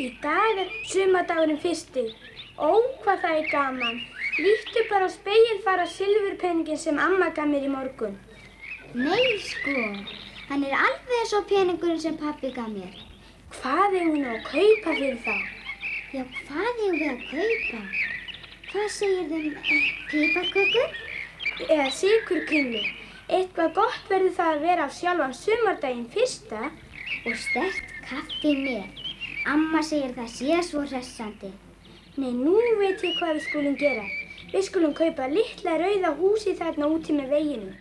Í 0.02 0.08
dag 0.26 0.64
er 0.66 0.74
sumadagurinn 0.90 1.62
fyrsti. 1.62 2.08
Ó, 2.58 2.82
hvað 3.06 3.22
það 3.28 3.38
er 3.44 3.54
gaman. 3.54 4.02
Líttu 4.42 4.82
bara 4.90 5.06
á 5.06 5.12
speil 5.12 5.62
fara 5.66 5.86
silfurpenningin 5.86 6.78
sem 6.78 6.98
amma 6.98 7.30
gaf 7.30 7.48
mér 7.52 7.66
í 7.68 7.72
morgun. 7.72 8.16
Nei, 8.94 9.38
sko. 9.40 9.76
Hann 10.50 10.64
er 10.68 10.74
alveg 10.76 11.34
og 11.38 11.46
peningurinn 11.50 12.00
sem 12.04 12.18
pappi 12.20 12.50
gaf 12.56 12.70
mér. 12.72 12.96
Hvað 13.56 13.98
er 14.00 14.08
hún 14.08 14.26
að 14.32 14.40
kaupa 14.48 14.96
fyrir 14.98 15.20
þá? 15.26 15.36
Já, 16.16 16.24
hvað 16.48 16.82
er 16.88 16.96
við 16.96 17.06
að 17.12 17.22
kaupa? 17.30 17.82
Hvað 18.72 18.88
segir 18.96 19.30
þeim? 19.30 19.54
Piparkökur? 20.10 20.98
Eða 21.68 21.86
síkurkringlu. 22.00 22.82
Eitthvað 23.32 23.76
gott 23.78 24.10
verður 24.10 24.36
það 24.40 24.56
að 24.56 24.66
vera 24.66 24.88
á 24.88 24.96
sjálfan 24.98 25.38
sumardaginn 25.40 26.10
fyrsta. 26.16 26.72
Og 27.28 27.38
stert 27.46 27.94
kaffi 28.10 28.56
með. 28.64 29.04
Amma 29.54 29.84
segir 29.86 30.16
það 30.18 30.34
sé 30.36 30.60
svo 30.72 30.84
hressandi. 30.88 31.54
Nei, 32.18 32.34
nú 32.36 32.58
veit 32.82 33.04
ég 33.08 33.16
hvað 33.22 33.38
við 33.38 33.48
skulum 33.48 33.80
gera. 33.80 34.04
Við 34.52 34.68
skulum 34.68 34.92
kaupa 34.96 35.30
litla 35.32 35.78
rauða 35.80 36.12
húsi 36.18 36.54
þarna 36.60 36.90
úti 36.92 37.16
með 37.16 37.34
veginum. 37.38 37.72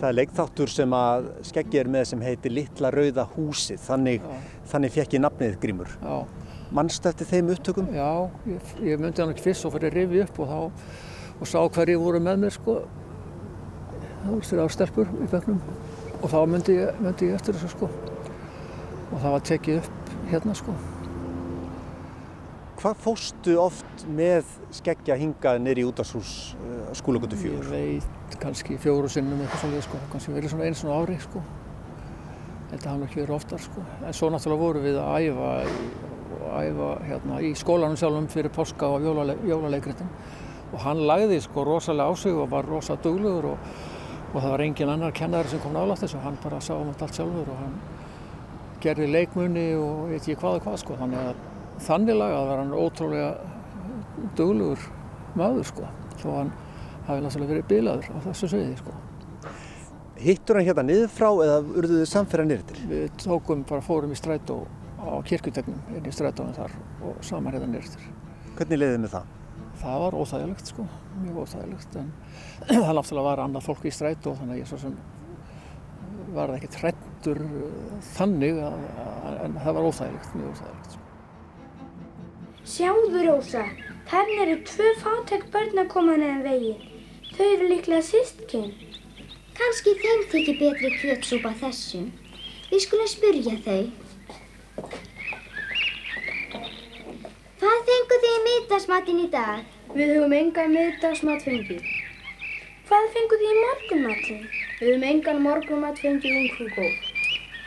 Það 0.00 0.06
er 0.08 0.14
leikþáttur 0.16 0.70
sem 0.72 0.94
að 0.96 1.26
skeggi 1.44 1.80
er 1.82 1.88
með 1.92 2.06
sem 2.08 2.22
heitir 2.24 2.54
Littla 2.56 2.88
rauða 2.94 3.26
húsið. 3.34 3.82
Þannig, 3.84 4.22
þannig 4.70 4.94
fekk 4.94 5.16
ég 5.18 5.20
nafnið 5.20 5.58
Grímur. 5.60 5.90
Já. 6.00 6.14
Manstu 6.72 7.10
eftir 7.10 7.28
þeim 7.28 7.50
upptökum? 7.52 7.90
Já, 7.92 8.08
ég, 8.48 8.70
ég 8.86 9.02
myndi 9.02 9.20
hann 9.20 9.34
ekki 9.34 9.44
fyrst 9.50 9.66
og 9.68 9.74
fyrir 9.74 9.90
að 9.90 9.98
rifi 9.98 10.22
upp 10.24 10.40
og 10.40 10.48
þá 10.48 10.58
og 11.40 11.50
sá 11.50 11.58
hverju 11.74 12.00
voru 12.00 12.22
með 12.24 12.40
mér 12.46 12.54
sko. 12.56 12.78
Það 14.22 14.30
voru 14.30 14.48
þrjá 14.52 14.66
stelpur 14.78 15.12
í 15.12 15.28
begnum 15.34 15.60
og 16.20 16.26
þá 16.32 16.38
myndi 16.54 16.78
ég, 16.78 17.04
myndi 17.04 17.28
ég 17.28 17.36
eftir 17.36 17.58
þessu 17.58 17.74
sko. 17.74 17.90
Og 19.10 19.18
það 19.18 19.36
var 19.36 19.46
tekið 19.50 19.82
upp 19.82 20.16
hérna 20.32 20.56
sko. 20.56 20.78
Hvað 22.80 23.00
fóstu 23.04 23.54
oft 23.60 24.06
með 24.08 24.46
skeggja 24.72 25.12
hingað 25.20 25.58
nýri 25.60 25.82
út 25.84 25.98
af 26.00 26.06
sús 26.08 26.54
uh, 26.56 26.86
skólagötu 26.96 27.36
fjögur? 27.36 27.66
Ég 27.76 27.98
veit 28.00 28.36
kannski 28.40 28.78
fjóru 28.80 29.10
sinnum 29.12 29.42
eitthvað 29.44 29.66
svona, 29.66 29.80
sko. 29.84 30.00
kannski 30.14 30.32
verið 30.32 30.54
svona 30.54 30.68
eins 30.70 30.80
og 30.86 30.94
ári 30.94 31.18
sko. 31.20 31.42
Þetta 32.70 32.94
hafði 32.94 33.08
ekki 33.10 33.20
verið 33.20 33.34
oftar 33.36 33.60
sko. 33.60 33.84
En 33.98 34.16
svo 34.16 34.30
náttúrulega 34.32 34.62
voru 34.62 34.84
við 34.86 34.96
að 35.02 35.26
æfa, 35.26 35.50
æfa 36.62 36.88
hérna, 37.10 37.42
í 37.44 37.52
skólanum 37.60 38.00
sjálfum 38.00 38.30
fyrir 38.32 38.56
páska 38.56 38.88
og 38.94 39.04
jólale, 39.04 39.36
jólaleikritin. 39.44 40.16
Og 40.72 40.80
hann 40.86 41.04
lagði 41.04 41.42
sko 41.44 41.68
rosalega 41.68 42.08
á 42.08 42.12
sig 42.16 42.32
og 42.32 42.48
var 42.56 42.64
rosalega 42.64 43.04
duglugur 43.10 43.50
og, 43.52 43.70
og 44.32 44.40
það 44.40 44.50
var 44.54 44.66
engin 44.70 44.94
annar 44.94 45.12
kennari 45.20 45.52
sem 45.52 45.60
kom 45.60 45.76
nálátt 45.76 46.06
þessu. 46.06 46.24
Hann 46.24 46.40
bara 46.40 46.64
sá 46.64 46.72
um 46.78 46.96
allt 46.96 47.12
sjálfur 47.12 47.44
og 47.44 47.60
hann 47.60 47.76
gerði 48.80 49.12
leikmunni 49.12 49.68
og 49.76 50.06
veit 50.14 50.32
ég 50.32 50.40
hvað 50.40 50.62
og 50.62 50.70
hvað 50.70 50.84
sko. 50.86 50.96
Þannig 51.04 51.26
að 51.28 51.48
þannig 51.86 52.18
lagað 52.18 52.50
var 52.50 52.62
hann 52.62 52.74
ótrúlega 52.76 53.30
duglugur 54.36 54.84
maður 55.38 55.68
sko 55.70 55.88
þó 56.20 56.28
hann 56.34 56.52
hafi 57.06 57.24
náttúrulega 57.24 57.54
verið 57.54 57.68
bilaður 57.70 58.10
á 58.12 58.18
þessu 58.28 58.50
sviði 58.52 58.76
sko. 58.80 58.94
Hittur 60.20 60.58
hann 60.58 60.66
hérna 60.68 60.84
niður 60.84 61.12
frá 61.14 61.28
eða 61.30 61.58
urðuðu 61.64 62.02
þið 62.02 62.10
samferða 62.10 62.48
niður 62.48 62.64
til? 62.68 62.80
Við 62.90 63.04
tókum 63.22 63.62
bara 63.68 63.84
fórum 63.84 64.12
í 64.12 64.18
strætó 64.20 64.58
á 65.00 65.16
kirkutegnum 65.26 65.96
inn 65.96 66.08
í 66.08 66.12
strætónu 66.12 66.56
þar 66.56 66.74
og 67.08 67.22
saman 67.24 67.56
hérna 67.56 67.70
niður 67.70 67.94
til. 67.94 68.10
Hvernig 68.58 68.82
leiðið 68.82 69.00
með 69.04 69.14
það? 69.16 69.30
Það 69.80 70.02
var 70.02 70.16
óþægilegt 70.20 70.70
sko, 70.74 70.84
mjög 71.22 71.38
óþægilegt 71.40 71.96
en 71.96 72.10
það 72.68 72.94
náttúrulega 72.98 73.28
var 73.30 73.44
annað 73.46 73.68
fólk 73.70 73.86
í 73.88 73.94
strætó 73.96 74.34
þannig 74.36 74.58
að 74.58 74.60
ég 74.60 74.68
svo 74.68 74.80
sem 74.82 74.98
var 76.34 76.52
það 76.52 76.58
ekki 76.58 76.72
trettur 76.76 77.40
þannig 78.12 78.60
að, 78.66 78.82
en 79.46 79.56
það 79.64 79.78
var 79.78 79.88
óþægilegt, 79.88 80.34
mjög 80.36 80.52
óþægilegt 80.52 80.98
sko. 80.98 80.99
Sjáðu 82.68 83.22
Rósa, 83.24 83.62
þarna 84.10 84.42
eru 84.44 84.56
tvö 84.68 84.88
fátæk 85.00 85.46
börn 85.52 85.78
að 85.80 85.86
koma 85.94 86.16
neðan 86.20 86.42
veginn. 86.44 86.82
Þau 87.32 87.46
eru 87.46 87.68
líklega 87.70 88.04
sístkinn. 88.04 88.74
Kanski 89.56 89.94
þeim 90.02 90.26
þykir 90.32 90.58
betri 90.60 90.90
kjötsúpa 90.98 91.54
þessum. 91.62 92.10
Við 92.68 92.84
skulum 92.84 93.08
spurja 93.08 93.56
þau. 93.64 93.88
Hvað 97.62 97.82
fengu 97.88 98.20
þið 98.26 98.36
í 98.36 98.44
middagsmatinn 98.44 99.24
í 99.24 99.26
dag? 99.32 99.64
Við 99.96 100.14
höfum 100.14 100.36
engan 100.42 100.76
middagsmat 100.76 101.48
fengið. 101.48 101.82
Hvað 102.90 103.10
fengu 103.16 103.40
þið 103.40 103.48
í 103.48 103.58
morgunmatinn? 103.64 104.46
Við 104.52 104.86
höfum 104.92 105.10
engan 105.14 105.44
morgunmat 105.48 106.04
fengið 106.04 106.38
ungfrú 106.44 106.70
góð. 106.76 107.10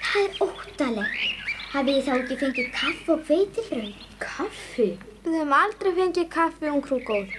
Það 0.06 0.24
er 0.24 0.42
óttalegt. 0.48 1.46
Hafið 1.74 1.94
þið 1.96 2.08
þá 2.08 2.16
ekki 2.22 2.42
fengið 2.46 2.74
kaffi 2.78 3.16
og 3.18 3.30
hveitifröð? 3.30 4.13
Kaffi? 4.24 4.92
Við 5.24 5.36
höfum 5.38 5.58
aldrei 5.58 5.92
fengið 5.98 6.30
kaffi 6.32 6.70
ungfrú 6.72 7.00
góð. 7.08 7.34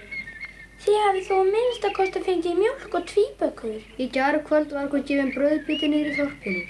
Þið 0.85 0.97
hafið 1.01 1.27
þó 1.29 1.37
minnst 1.49 1.85
að 1.87 1.93
kosta 1.97 2.21
fengið 2.25 2.57
mjölk 2.59 2.95
og 2.99 3.05
tvíbökur. 3.09 3.77
Í 3.97 4.05
gæru 4.13 4.41
kvöld 4.45 4.73
var 4.75 4.87
okkur 4.87 5.05
gefin 5.09 5.31
bröðbytti 5.33 5.89
niður 5.89 6.11
í 6.11 6.15
þorpinu. 6.19 6.63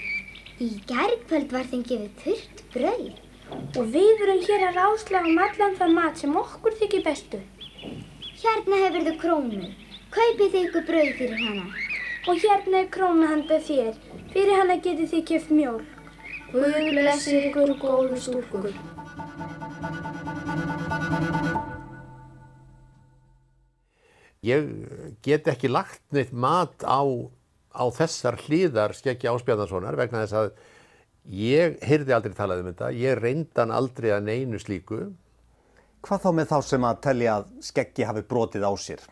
Í 0.64 0.68
gæru 0.88 1.18
kvöld 1.26 1.52
var 1.52 1.66
þeim 1.72 1.82
gefið 1.90 2.22
þurrt 2.24 2.62
brauð. 2.74 3.18
Og 3.76 3.90
við 3.94 4.24
erum 4.26 4.42
hér 4.46 4.66
að 4.68 4.80
ráðslega 4.80 5.32
um 5.32 5.42
allan 5.46 5.76
það 5.80 5.94
mat 5.98 6.22
sem 6.22 6.38
okkur 6.42 6.78
þykir 6.80 7.04
bestu. 7.06 7.42
Hérna 8.40 8.80
hefur 8.86 9.06
þið 9.10 9.20
krónu. 9.24 9.70
Kaupið 10.16 10.52
þið 10.56 10.60
ykkur 10.64 10.86
brauð 10.90 11.14
fyrir 11.20 11.44
hana. 11.44 11.66
Og 12.26 12.44
hérna 12.46 12.82
er 12.82 12.92
króna 12.96 13.32
handa 13.34 13.60
þér. 13.68 13.96
Fyrir 14.32 14.60
hana 14.62 14.80
getið 14.80 15.12
þið 15.12 15.26
keft 15.32 15.56
mjölk. 15.60 15.96
Guð 16.52 16.92
blessi 16.96 17.40
ykkur 17.50 17.76
góðu 17.82 18.22
stúrkur. 18.22 18.72
Ég 24.46 24.68
get 25.26 25.48
ekki 25.50 25.70
lagt 25.72 26.02
neitt 26.14 26.32
mat 26.32 26.84
á 26.86 27.02
á 27.76 27.84
þessar 27.92 28.38
hliðar 28.46 28.94
skeggi 28.96 29.28
Áspjarnasonar 29.30 29.98
vegna 29.98 30.24
þess 30.24 30.38
að 30.40 30.50
ég 31.36 31.76
heyrði 31.84 32.14
aldrei 32.16 32.36
talað 32.36 32.62
um 32.62 32.70
þetta, 32.70 32.92
ég 32.96 33.18
reyndan 33.20 33.74
aldrei 33.74 34.12
að 34.14 34.28
neinu 34.30 34.60
slíku. 34.62 35.02
Hvað 36.06 36.22
þá 36.22 36.30
með 36.38 36.48
þá 36.52 36.58
sem 36.70 36.86
að 36.86 37.02
telja 37.08 37.36
að 37.40 37.52
skeggi 37.66 38.06
hafi 38.08 38.24
brotið 38.30 38.66
á 38.68 38.72
sér 38.78 39.04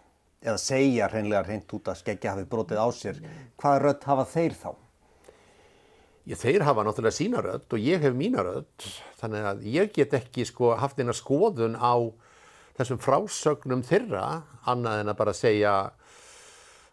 eða 0.45 0.61
segja 0.61 1.09
hreinlega 1.09 1.47
reynd 1.49 1.71
út 1.73 1.89
að 1.89 2.01
skeggi 2.03 2.29
hafi 2.29 2.45
brotið 2.49 2.81
á 2.81 2.89
sér, 2.93 3.21
hvaða 3.61 3.81
rödd 3.81 4.09
hafa 4.09 4.27
þeir 4.29 4.57
þá? 4.61 4.71
Þeir 6.25 6.65
hafa 6.65 6.85
náttúrulega 6.87 7.13
sína 7.19 7.43
rödd 7.45 7.75
og 7.77 7.83
ég 7.85 8.01
hef 8.01 8.15
mína 8.17 8.45
rödd 8.47 8.87
þannig 9.21 9.49
að 9.51 9.67
ég 9.69 9.91
get 9.93 10.15
ekki 10.17 10.47
sko 10.49 10.71
haft 10.81 11.01
eina 11.03 11.13
skoðun 11.13 11.77
á 11.77 12.01
þessum 12.79 13.01
frásögnum 13.03 13.85
þeirra 13.85 14.25
annað 14.71 15.03
en 15.03 15.13
að 15.13 15.19
bara 15.19 15.35
segja 15.37 15.75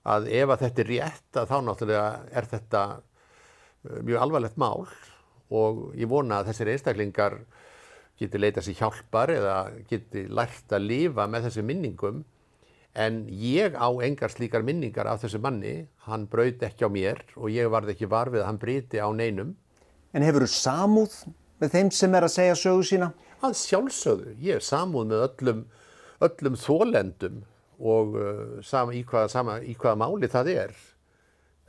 að 0.04 0.28
ef 0.34 0.52
að 0.52 0.66
þetta 0.66 0.84
er 0.84 0.92
rétt 0.92 1.40
að 1.40 1.48
þá 1.48 1.58
náttúrulega 1.64 2.04
er 2.42 2.50
þetta 2.52 2.84
uh, 2.98 3.98
mjög 4.02 4.26
alvarlegt 4.26 4.60
mál. 4.62 4.86
Og 5.52 5.82
ég 6.00 6.12
vona 6.12 6.42
að 6.42 6.52
þessir 6.52 6.72
einstaklingar 6.74 7.40
geti 8.20 8.40
leita 8.40 8.64
sér 8.64 8.78
hjálpar 8.82 9.34
eða 9.34 9.56
geti 9.90 10.28
lært 10.28 10.76
að 10.76 10.88
lifa 10.90 11.28
með 11.32 11.48
þessi 11.48 11.66
minningum 11.66 12.22
en 12.94 13.24
ég 13.30 13.76
á 13.80 13.88
engar 14.04 14.32
slíkar 14.32 14.66
minningar 14.68 15.08
af 15.08 15.24
þessu 15.24 15.40
manni, 15.40 15.88
hann 16.08 16.28
braut 16.28 16.64
ekki 16.64 16.88
á 16.88 16.90
mér 16.92 17.22
og 17.38 17.52
ég 17.54 17.70
varði 17.72 17.96
ekki 17.96 18.10
varfið 18.12 18.44
að 18.44 18.50
hann 18.50 18.60
briti 18.60 19.00
á 19.00 19.08
neinum. 19.16 19.56
En 20.12 20.26
hefur 20.26 20.44
þú 20.44 20.52
samúð 20.52 21.16
með 21.62 21.76
þeim 21.76 21.92
sem 21.96 22.16
er 22.16 22.28
að 22.28 22.36
segja 22.36 22.58
sögu 22.60 22.84
sína? 22.88 23.12
Að 23.42 23.56
sjálfsögðu, 23.58 24.36
ég 24.44 24.60
er 24.60 24.66
samúð 24.66 25.08
með 25.14 25.24
öllum, 25.28 25.62
öllum 26.28 26.58
þólendum 26.60 27.44
og 27.82 28.18
uh, 28.20 28.58
sama, 28.62 28.94
í, 28.94 29.06
hvaða, 29.08 29.32
sama, 29.32 29.60
í 29.64 29.74
hvaða 29.74 30.02
máli 30.04 30.30
það 30.30 30.52
er. 30.54 30.76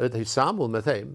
Auðvitað 0.01 0.25
ég 0.25 0.33
samúð 0.33 0.75
með 0.75 0.91
þeim. 0.91 1.15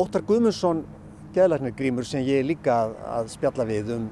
Óttar 0.00 0.22
Guðmundsson 0.24 0.86
geðlarnirgrímur 1.34 2.06
sem 2.06 2.24
ég 2.26 2.44
líka 2.46 2.76
að, 3.06 3.30
spjalla 3.34 3.66
við 3.68 3.92
um, 3.94 4.06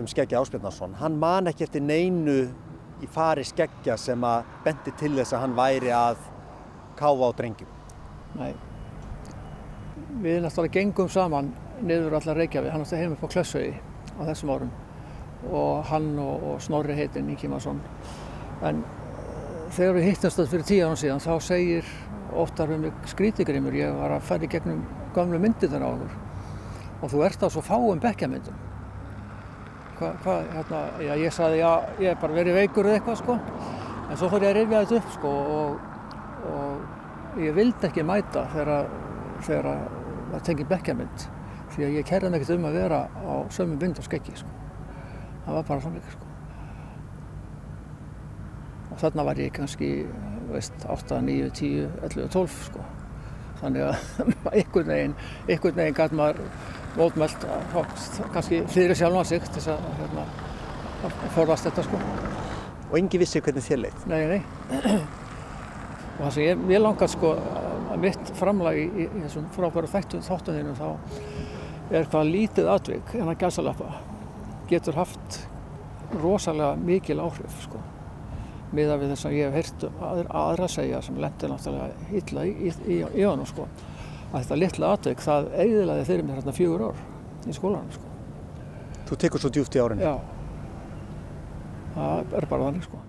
um 0.00 0.06
Skeggja 0.10 0.40
Áspjarnarsson, 0.42 0.96
hann 0.98 1.18
man 1.20 1.50
ekki 1.50 1.66
eftir 1.68 1.84
neinu 1.84 2.38
í 3.02 3.10
fari 3.10 3.44
Skeggja 3.46 3.96
sem 4.00 4.24
að 4.26 4.48
bendi 4.64 4.94
til 4.98 5.12
þess 5.14 5.36
að 5.36 5.44
hann 5.44 5.58
væri 5.58 5.92
að 5.94 6.22
káfa 6.98 7.30
á 7.30 7.36
drengjum. 7.38 7.70
Nei, 8.38 8.50
við 10.24 10.40
náttúrulega 10.42 10.80
gengum 10.80 11.10
saman 11.10 11.52
niður 11.84 12.18
allar 12.18 12.42
Reykjavík, 12.42 12.72
hann 12.74 12.82
átti 12.86 12.98
heim 12.98 13.14
upp 13.14 13.26
á 13.26 13.32
Klössauði 13.34 13.74
á 14.18 14.22
þessum 14.30 14.52
árum. 14.54 14.74
Og 15.44 15.86
hann 15.90 16.12
og, 16.22 16.44
og 16.48 16.60
Snorri 16.64 16.96
heitinn 16.96 17.30
Íkimarsson. 17.34 17.82
En 18.64 18.80
uh, 18.80 19.64
þegar 19.74 19.98
við 19.98 20.08
hittumst 20.08 20.38
þetta 20.40 20.50
fyrir 20.54 20.68
tíu 20.70 20.84
árum 20.86 20.98
síðan 20.98 21.22
þá 21.22 21.34
segir 21.44 21.94
óttar 22.34 22.72
um 22.74 22.86
mig 22.86 23.10
skrítigrimur, 23.10 23.74
ég 23.76 23.94
var 23.94 24.16
að 24.16 24.24
færi 24.26 24.48
gegnum 24.50 24.82
gamlu 25.14 25.38
myndirnar 25.42 25.84
á 25.84 25.88
okkur 25.92 26.14
og 27.04 27.10
þú 27.12 27.24
ert 27.26 27.42
á 27.44 27.48
svo 27.52 27.60
fáum 27.64 28.00
bekkjamyndum. 28.00 28.56
Hvað, 29.98 30.14
hva, 30.24 30.36
hérna, 30.54 30.80
já, 31.04 31.12
ég 31.20 31.34
sagði, 31.34 31.60
já, 31.60 31.70
ég 32.00 32.14
hef 32.14 32.22
bara 32.22 32.38
verið 32.38 32.56
veikur 32.58 32.88
eða 32.88 32.98
eitthvað, 32.98 33.20
sko. 33.20 33.36
En 34.08 34.18
svo 34.18 34.30
fór 34.32 34.46
ég 34.46 34.50
að 34.50 34.58
rifja 34.58 34.80
þetta 34.82 34.96
upp, 34.98 35.12
sko, 35.14 35.32
og, 35.54 35.68
og 36.50 37.38
ég 37.44 37.56
vildi 37.56 37.88
ekki 37.88 38.06
mæta 38.08 38.46
þegar, 38.54 38.88
þegar 39.46 39.68
það 40.32 40.44
tengið 40.48 40.70
bekkjamynd. 40.72 41.26
Því 41.74 41.86
að 41.86 41.96
ég 41.98 42.08
kærði 42.08 42.30
mig 42.30 42.42
ekkert 42.42 42.56
um 42.56 42.68
að 42.70 42.78
vera 42.80 43.00
á 43.12 43.34
sömu 43.54 43.78
mynd 43.78 44.00
og 44.00 44.08
skeggi, 44.08 44.36
sko. 44.40 44.58
Það 45.44 45.58
var 45.58 45.68
bara 45.70 45.84
svona, 45.84 46.04
sko. 46.14 46.30
Og 48.94 49.00
þarna 49.02 49.26
var 49.28 49.42
ég 49.42 49.54
kannski, 49.54 49.90
veist, 50.50 50.88
8, 50.88 51.20
9, 51.26 51.50
10, 51.60 51.90
11, 52.08 52.30
12, 52.34 52.62
sko. 52.70 52.86
Þannig 53.60 53.86
að 53.90 54.24
einhvern 54.58 54.90
veginn, 54.90 55.18
einhvern 55.48 55.78
veginn 55.78 56.00
gæti 56.00 56.18
maður 56.18 56.42
mótmælt 56.98 57.46
kannski 58.34 58.62
fyrir 58.70 58.98
sjálfan 58.98 59.28
sig 59.28 59.44
til 59.54 59.64
að, 59.74 59.84
hérna, 60.00 60.24
að 61.04 61.20
forðast 61.36 61.68
þetta 61.68 61.86
sko. 61.88 62.00
Og 62.90 62.98
engi 63.00 63.20
vissi 63.22 63.42
hvernig 63.42 63.64
þér 63.66 63.82
leitt? 63.84 64.08
Nei, 64.10 64.20
nei. 64.30 64.40
og 66.14 66.20
það 66.20 66.34
sem 66.36 66.44
ég, 66.44 66.66
ég 66.70 66.82
langar 66.82 67.10
sko 67.10 67.34
að 67.94 68.02
mitt 68.02 68.34
framlag 68.38 68.78
í, 68.78 68.84
í, 69.04 69.08
þessum 69.24 69.48
frábæru 69.54 69.90
þáttuninu 69.90 70.74
þá 70.78 70.88
er 71.94 72.06
hvað 72.10 72.30
lítið 72.30 72.70
atvik 72.72 73.16
en 73.18 73.30
að 73.30 73.40
gæsalappa 73.42 73.90
getur 74.70 74.96
haft 74.98 75.40
rosalega 76.22 76.78
mikil 76.80 77.18
áhrif 77.22 77.58
sko 77.66 77.80
miða 78.74 78.96
við 78.98 79.12
þess 79.14 79.28
að 79.28 79.36
ég 79.36 79.50
hef 79.50 79.58
heyrt 79.58 79.84
aðra, 79.90 80.28
aðra 80.44 80.68
segja 80.70 81.02
sem 81.04 81.18
lendir 81.22 81.52
náttúrulega 81.52 82.08
illa 82.20 82.46
í, 82.46 82.70
í, 82.70 82.98
í 83.02 83.26
honum 83.26 83.46
sko 83.48 83.68
að 84.34 84.42
þetta 84.42 84.56
litla 84.58 84.90
atvik 84.96 85.20
það 85.22 85.48
eiginlega 85.54 86.06
fyrir 86.08 86.26
mér 86.26 86.40
hérna 86.40 86.54
fjögur 86.56 86.82
ár 86.88 87.02
í 87.46 87.54
skólanum 87.54 87.92
sko. 87.94 88.08
Þú 89.06 89.18
tekur 89.22 89.42
svo 89.42 89.50
djúft 89.54 89.76
í 89.76 89.82
árinu? 89.82 90.02
Já, 90.02 90.14
það 91.94 92.34
er 92.40 92.46
bara 92.50 92.68
þannig 92.68 92.86
sko. 92.88 93.02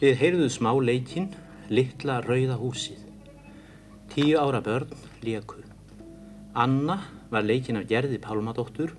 Þið 0.00 0.18
heyrðuð 0.20 0.50
smá 0.50 0.72
leikinn, 0.82 1.30
litla 1.70 2.18
rauða 2.24 2.58
húsið. 2.58 2.98
Tíu 4.10 4.34
ára 4.42 4.60
börn 4.64 4.90
léku. 5.22 5.62
Anna 6.58 6.98
var 7.30 7.46
leikinn 7.46 7.78
af 7.78 7.86
Gerði 7.90 8.18
Pálmadóttur, 8.22 8.96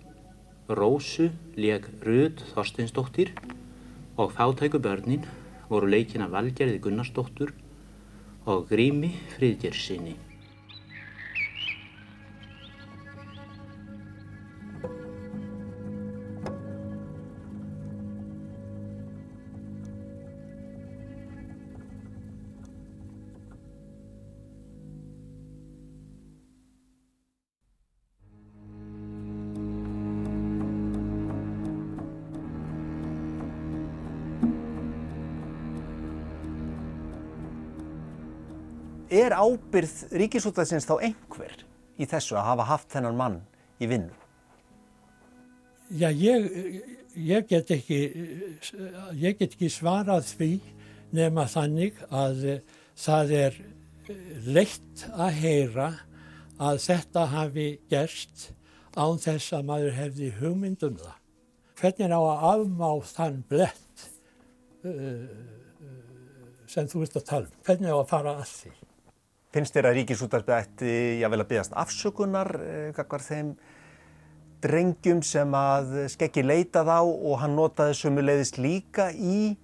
Rósu 0.66 1.28
leik 1.60 1.86
Rud 2.02 2.40
Þorsteinsdóttir 2.56 3.36
og 4.18 4.32
fátæku 4.34 4.80
börnin 4.82 5.28
voru 5.70 5.92
leikinn 5.92 6.24
af 6.26 6.32
Valgerði 6.34 6.80
Gunnarsdóttur 6.82 7.52
og 8.46 8.68
Grími 8.70 9.12
Fríðgjörsinni. 9.34 10.25
Ábyrð 39.76 40.16
ríkisútæðsins 40.16 40.86
þá 40.88 40.94
einhver 41.04 41.64
í 42.00 42.06
þessu 42.08 42.38
að 42.40 42.46
hafa 42.48 42.66
haft 42.70 42.94
þennan 42.94 43.18
mann 43.20 43.34
í 43.84 43.90
vinnu? 43.92 44.14
Já, 45.92 46.08
ég, 46.16 46.46
ég, 47.20 47.44
get 47.50 47.74
ekki, 47.76 48.00
ég 49.20 49.36
get 49.36 49.52
ekki 49.52 49.68
svarað 49.70 50.30
því 50.30 50.50
nema 51.16 51.44
þannig 51.52 52.00
að 52.08 52.40
það 52.96 53.36
er 53.42 53.60
leitt 54.48 55.04
að 55.12 55.42
heyra 55.42 55.90
að 56.56 56.80
þetta 56.86 57.28
hafi 57.36 57.68
gerst 57.92 58.48
án 58.96 59.20
þess 59.20 59.58
að 59.60 59.68
maður 59.68 59.96
hefði 60.00 60.32
hugmyndum 60.40 60.96
það. 61.04 61.20
Hvernig 61.82 62.16
á 62.16 62.22
að 62.24 62.48
afmá 62.54 62.90
þann 63.12 63.44
blett 63.52 64.08
uh, 64.88 65.28
sem 66.72 66.88
þú 66.88 67.04
ert 67.04 67.20
að 67.20 67.28
tala 67.28 67.52
um? 67.52 67.64
Hvernig 67.68 67.92
á 67.92 67.98
að 68.00 68.12
fara 68.16 68.40
að 68.40 68.52
því? 68.56 68.76
Finnst 69.56 69.72
þér 69.72 69.88
að 69.88 69.98
ríkisúttarpið 70.02 70.58
ætti 70.58 70.94
jável 71.22 71.40
að 71.40 71.50
byggast 71.54 71.76
afsökunar 71.80 72.50
kakvar 72.98 73.24
þeim 73.24 73.54
drengjum 74.66 75.22
sem 75.24 75.54
að 75.56 75.94
skeggi 76.12 76.44
leitað 76.44 76.92
á 76.92 77.02
og 77.06 77.38
hann 77.40 77.56
notaði 77.56 77.96
sömuleiðist 78.02 78.60
líka 78.60 79.12
í 79.16 79.56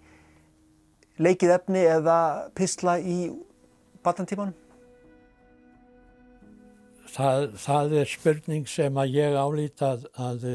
leikið 1.22 1.56
efni 1.58 1.84
eða 1.92 2.18
písla 2.56 2.98
í 3.04 3.18
batantímanum? 4.06 4.56
Það, 7.12 7.48
það 7.60 7.96
er 8.00 8.12
spurning 8.14 8.68
sem 8.72 9.00
að 9.02 9.18
ég 9.18 9.36
álítað 9.36 10.06
að, 10.16 10.46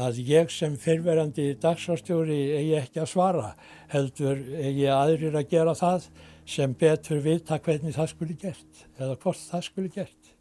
að 0.00 0.20
ég 0.24 0.52
sem 0.52 0.78
fyrverandi 0.80 1.50
dagsástjóri 1.60 2.38
eigi 2.56 2.78
ekki 2.80 3.02
að 3.02 3.10
svara 3.12 3.50
heldur 3.92 4.40
eigi 4.56 4.88
aðrir 4.88 5.36
að 5.36 5.50
gera 5.52 5.76
það 5.76 6.08
sem 6.46 6.74
betur 6.78 7.22
vita 7.24 7.58
hvernig 7.58 7.94
það 7.96 8.10
skuli 8.12 8.36
gert 8.40 8.84
eða 8.98 9.16
hvort 9.22 9.40
það 9.40 9.66
skuli 9.68 9.92
gert. 9.94 10.32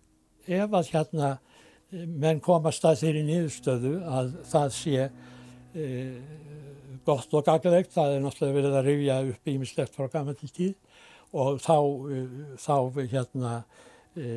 Ef 0.47 0.73
að 0.75 0.89
hérna 0.91 1.29
menn 1.91 2.41
komast 2.43 2.85
að 2.85 3.03
þeirri 3.03 3.21
nýðustöðu 3.27 3.93
að 4.09 4.33
það 4.49 4.73
sé 4.75 5.05
e, 5.05 5.85
gott 7.05 7.35
og 7.37 7.45
gaglegt, 7.47 7.93
það 7.93 8.15
er 8.15 8.23
náttúrulega 8.23 8.57
verið 8.57 8.77
að 8.79 8.89
rifja 8.89 9.19
upp 9.29 9.53
ímislegt 9.53 9.95
frá 9.95 10.09
gaman 10.11 10.39
til 10.39 10.49
tíð 10.57 10.73
og 11.33 11.61
þá, 11.63 11.77
e, 12.09 12.23
þá 12.59 12.75
hérna 13.13 13.53
e, 14.17 14.33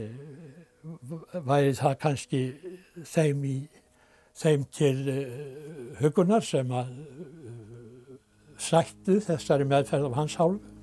væri 1.46 1.74
það 1.76 1.98
kannski 2.04 2.44
þeim 3.14 3.42
í 3.48 3.58
þeim 4.36 4.64
til 4.74 4.96
uh, 5.08 5.26
hugunar 6.00 6.44
sem 6.44 6.72
að 6.76 6.92
sættu 8.60 9.18
þessari 9.24 9.66
meðferð 9.68 10.10
af 10.10 10.18
hans 10.20 10.36
hálfu. 10.40 10.75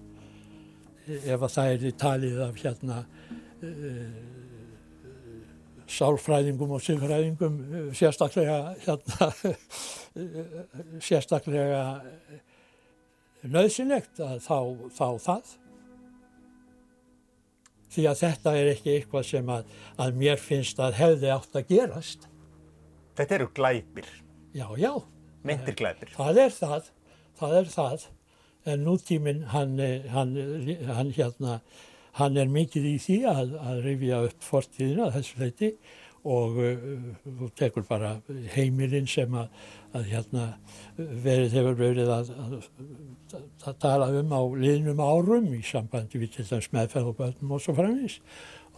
Ef 1.04 1.42
að 1.42 1.52
það 1.52 1.72
er 1.74 1.98
talið 2.00 2.38
af 2.46 2.60
hérna 2.62 3.00
uh, 3.64 4.04
sálfræðingum 5.94 6.72
og 6.78 6.84
siðfræðingum 6.84 7.58
sérstaklega 7.98 8.60
hérna 8.86 9.30
sérstaklega 11.08 11.84
nöðsynlegt 13.44 14.22
að 14.24 14.40
þá, 14.46 14.58
þá 14.96 15.08
það. 15.26 15.54
Því 17.94 18.06
að 18.10 18.22
þetta 18.24 18.54
er 18.58 18.70
ekki 18.72 18.94
eitthvað 18.96 19.26
sem 19.30 19.50
að, 19.54 19.74
að 20.02 20.16
mér 20.18 20.40
finnst 20.42 20.80
að 20.82 20.98
hefði 20.98 21.34
átt 21.36 21.60
að 21.60 21.68
gerast. 21.70 22.28
Þetta 23.20 23.38
eru 23.38 23.50
glæpir. 23.54 24.08
Já, 24.58 24.66
já. 24.82 24.94
Meintir 25.46 25.76
glæpir. 25.78 26.14
Það 26.16 26.40
er 26.46 26.56
það, 26.56 26.90
það 27.38 27.58
er 27.60 27.72
það. 27.74 28.06
En 28.66 28.86
nútíminn 28.86 29.44
hann, 29.52 29.76
hann, 30.14 30.38
hann, 30.88 31.12
hérna, 31.18 31.60
hann 32.20 32.38
er 32.40 32.52
mikið 32.52 32.88
í 32.94 32.96
því 33.02 33.18
að, 33.28 33.58
að 33.60 33.84
rifja 33.88 34.22
upp 34.30 34.48
fortíðina 34.48 35.10
þessu 35.16 35.42
leiti 35.42 35.74
og 36.24 36.56
þú 36.56 37.48
uh, 37.48 37.52
tekur 37.60 37.84
bara 37.84 38.14
heimilinn 38.54 39.10
sem 39.12 39.34
að, 39.36 39.50
að 39.92 40.06
hérna 40.14 40.46
verið 40.96 41.58
hefur 41.58 41.76
verið 41.82 42.12
að, 42.16 42.32
að, 42.46 42.54
að 43.68 43.80
tala 43.84 44.08
um 44.22 44.32
á 44.32 44.42
liðnum 44.64 45.04
árum 45.04 45.50
í 45.52 45.60
sambandi 45.68 46.22
við 46.22 46.38
til 46.38 46.48
dæmis 46.48 46.72
meðferð 46.72 47.12
og 47.12 47.18
börnum 47.20 47.58
og 47.58 47.64
svo 47.66 47.76
framins 47.76 48.22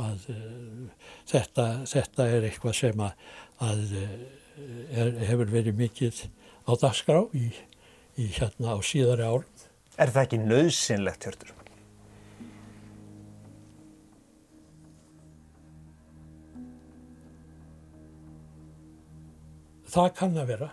að 0.01 0.25
uh, 0.33 1.05
þetta, 1.29 1.67
þetta 1.93 2.29
er 2.33 2.49
eitthvað 2.49 2.79
sem 2.81 3.05
að 3.05 3.85
er, 4.89 5.13
hefur 5.29 5.51
verið 5.51 5.77
mikið 5.79 6.25
á 6.65 6.71
dagskrá 6.81 7.21
í, 7.37 7.51
í 8.17 8.29
hérna 8.39 8.75
á 8.75 8.79
síðari 8.85 9.27
árum. 9.27 9.54
Er 9.95 10.11
það 10.11 10.25
ekki 10.25 10.37
nöðsynlegt, 10.43 11.23
Hjörtur? 11.23 11.53
Það 19.95 20.09
kann 20.17 20.35
að 20.35 20.49
vera. 20.51 20.67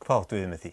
Hvað 0.00 0.22
áttu 0.22 0.38
við 0.38 0.48
með 0.48 0.62
því? 0.62 0.72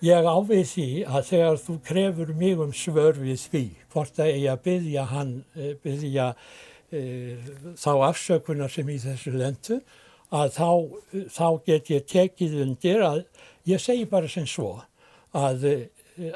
Ég 0.00 0.26
ávið 0.26 0.64
því 0.72 0.88
að 1.04 1.24
þegar 1.28 1.62
þú 1.62 1.78
krefur 1.86 2.34
mig 2.40 2.60
um 2.64 2.74
svör 2.74 3.20
við 3.20 3.46
því, 3.52 3.64
hvort 3.92 4.18
að 4.18 4.32
ég 4.32 4.50
að 4.50 4.62
byggja 4.66 5.06
hann, 5.12 5.32
byggja 5.84 6.28
e, 6.90 7.02
þá 7.78 7.90
afsökunar 8.08 8.72
sem 8.72 8.90
í 8.90 8.98
þessu 9.02 9.34
lendu, 9.36 9.78
að 10.34 10.54
þá, 10.56 10.70
þá 11.36 11.46
get 11.68 11.90
ég 11.94 12.06
tekið 12.10 12.62
undir 12.64 13.04
að 13.06 13.26
ég 13.70 13.82
segi 13.82 14.08
bara 14.10 14.30
sem 14.30 14.48
svo 14.48 14.80
að, 15.36 15.66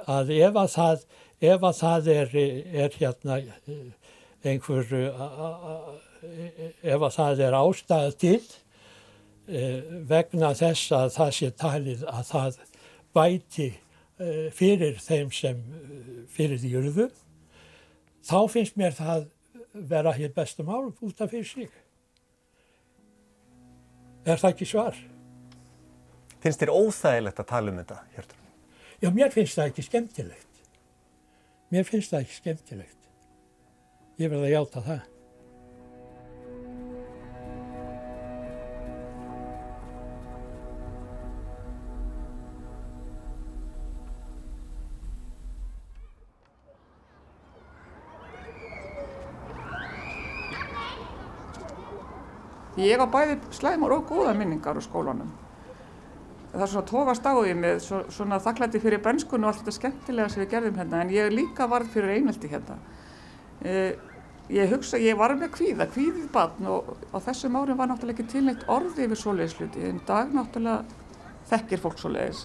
að 0.07 0.33
ef 0.37 0.59
að 0.59 0.69
það, 0.75 1.07
ef 1.41 1.67
að 1.69 1.79
það 1.81 2.11
er, 2.15 2.37
er 2.85 2.99
hérna 2.99 3.39
einhver, 4.45 4.93
ef 6.83 7.01
að 7.01 7.17
það 7.17 7.43
er 7.47 7.59
ástæða 7.59 8.15
til 8.21 8.43
vegna 10.09 10.55
þess 10.57 10.93
að 10.97 11.11
það 11.19 11.33
sé 11.39 11.51
talið 11.61 12.05
að 12.09 12.29
það 12.31 12.61
bæti 13.15 13.71
fyrir 14.55 14.99
þeim 15.03 15.33
sem 15.35 15.61
fyrir 16.33 16.61
því 16.63 16.75
urðu, 16.81 17.09
þá 18.25 18.39
finnst 18.51 18.79
mér 18.81 18.95
það 18.97 19.27
vera 19.75 20.15
hér 20.15 20.31
bestum 20.35 20.71
álum 20.71 20.95
út 21.03 21.21
af 21.21 21.33
fyrir 21.35 21.49
sig. 21.49 21.73
Er 24.25 24.41
það 24.41 24.55
ekki 24.55 24.71
svar? 24.71 24.97
Finnst 26.41 26.63
þér 26.63 26.73
óþægilegt 26.73 27.43
að 27.43 27.51
tala 27.51 27.73
um 27.73 27.83
þetta, 27.83 28.01
Hjörtur? 28.15 28.44
Já, 29.05 29.11
mér 29.13 29.29
finnst 29.29 29.59
það 29.59 29.67
ekki 29.69 29.83
skemmtilegt. 29.85 30.61
Mér 31.69 31.85
finnst 31.85 32.15
það 32.15 32.23
ekki 32.25 32.37
skemmtilegt. 32.39 33.11
Ég 34.17 34.31
verði 34.33 34.47
að 34.49 34.55
hjáta 34.55 34.81
það. 34.87 35.03
Ég 52.81 53.05
á 53.05 53.05
bæði 53.05 53.37
slæmar 53.53 54.01
og 54.01 54.09
góða 54.09 54.33
minningar 54.33 54.81
á 54.81 54.83
skólanum. 54.83 55.44
Það 56.55 56.71
svona 56.71 56.87
tókast 56.87 57.25
á 57.27 57.35
því 57.35 57.53
með 57.59 57.79
svo, 57.83 58.01
svona 58.15 58.37
þakklætti 58.43 58.81
fyrir 58.83 59.01
benskunum 59.03 59.49
og 59.49 59.51
allt 59.51 59.63
þetta 59.65 59.73
skemmtilega 59.75 60.31
sem 60.31 60.43
við 60.45 60.51
gerðum 60.53 60.77
hérna 60.79 61.01
en 61.03 61.09
ég 61.11 61.33
líka 61.35 61.67
varð 61.71 61.89
fyrir 61.91 62.13
einveldi 62.15 62.51
hérna. 62.53 62.77
Eh, 63.67 63.97
ég 64.55 64.71
hugsa, 64.71 65.01
ég 65.03 65.19
var 65.19 65.35
með 65.39 65.51
kvíða, 65.57 65.89
kvíðið 65.91 66.29
barn 66.35 66.69
og 66.71 66.93
á 67.11 67.19
þessum 67.27 67.59
árum 67.59 67.81
var 67.81 67.91
náttúrulega 67.91 68.21
ekki 68.21 68.37
tilneitt 68.37 68.63
orði 68.71 69.09
yfir 69.09 69.21
svoleiðisluti 69.23 69.83
en 69.89 69.99
dag 70.07 70.31
náttúrulega 70.37 70.85
þekkir 71.51 71.83
fólk 71.83 71.99
svoleiðis. 72.03 72.45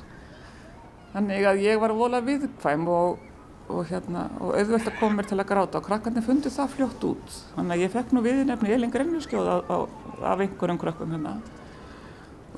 Þannig 1.14 1.46
að 1.52 1.64
ég 1.68 1.80
var 1.82 1.94
volað 1.98 2.28
viðkvæm 2.32 2.90
og, 2.90 3.22
og, 3.68 3.86
hérna, 3.92 4.26
og 4.42 4.58
auðvelt 4.58 4.90
að 4.90 5.00
koma 5.04 5.20
mér 5.20 5.30
til 5.30 5.38
að 5.38 5.50
gráta 5.54 5.82
og 5.84 5.86
krakkarnir 5.86 6.26
fundu 6.26 6.50
það 6.54 6.76
fljótt 6.80 7.08
út. 7.12 7.40
Þannig 7.54 7.78
að 7.78 7.86
ég 7.86 7.96
fekk 8.00 8.18
nú 8.18 8.26
viðnefni 8.26 8.74
Elin 8.74 8.94
Grenjuskjóð 8.98 9.54
af 9.54 10.46
einhverjum 10.48 10.82
krökkum 10.82 11.14
hérna 11.14 11.38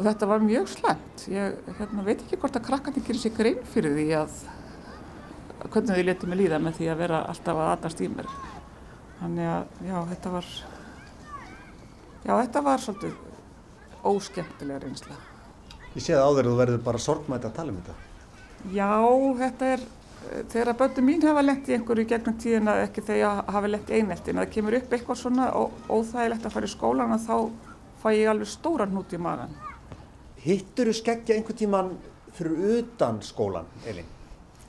og 0.01 0.07
þetta 0.07 0.27
var 0.31 0.41
mjög 0.41 0.69
slæmt. 0.71 1.23
Ég 1.29 1.73
hérna, 1.77 2.03
veit 2.05 2.23
ekki 2.23 2.39
hvort 2.41 2.55
að 2.57 2.65
krakkarnir 2.65 3.03
gerir 3.05 3.21
sér 3.21 3.35
grein 3.37 3.59
fyrir 3.69 3.93
því 3.93 4.07
að 4.17 4.39
hvernig 5.67 5.93
þið 5.93 6.07
letið 6.07 6.31
mig 6.31 6.39
líða 6.39 6.59
með 6.65 6.79
því 6.79 6.87
að 6.89 7.01
vera 7.03 7.19
alltaf 7.29 7.59
að 7.61 7.69
aðast 7.75 8.01
í 8.01 8.07
mér. 8.09 8.31
Þannig 9.19 9.49
að 9.51 9.83
já, 9.85 9.97
þetta 10.09 10.33
var, 10.33 10.47
já, 12.25 12.33
þetta 12.33 12.65
var 12.65 12.85
svolítið 12.87 14.09
óskemmtilega 14.11 14.81
reynsla. 14.87 15.21
Ég 15.93 16.01
sé 16.01 16.15
það 16.17 16.25
á 16.25 16.29
þér 16.33 16.45
að 16.45 16.49
þú 16.49 16.59
verður 16.63 16.85
bara 16.89 17.05
sorgmætt 17.05 17.45
að 17.45 17.57
tala 17.59 17.75
um 17.75 17.81
þetta. 17.81 17.97
Já, 18.73 18.91
þetta 19.43 19.73
er, 19.75 19.87
þegar 20.39 20.71
að 20.71 20.79
börnum 20.81 21.11
mín 21.11 21.27
hafa 21.29 21.45
lent 21.45 21.69
í 21.69 21.75
einhverju 21.77 22.09
gegnum 22.09 22.39
tíðina, 22.41 22.79
ekki 22.87 23.05
þegar 23.05 23.43
hafa 23.53 23.69
lent 23.69 23.93
eineltin, 23.93 24.39
að 24.39 24.47
það 24.47 24.53
kemur 24.55 24.79
upp 24.79 24.95
eitthvað 24.97 25.21
svona 25.21 25.51
óþægilegt 25.91 26.47
að 26.49 26.55
fara 26.57 26.69
í 26.71 26.73
skólan 26.73 27.13
og 27.13 27.27
þá 27.27 27.35
fæ 28.01 28.15
ég 28.17 28.31
alveg 28.31 28.49
stóran 28.49 28.95
hnút 28.95 29.13
í 29.13 29.21
magan. 29.21 29.53
Hittur 30.41 30.89
þú 30.89 30.97
skeggja 30.97 31.35
einhvern 31.37 31.57
tíman 31.57 31.89
fyrir 32.33 32.79
utan 32.79 33.19
skólan, 33.21 33.67
Elin? 33.85 34.07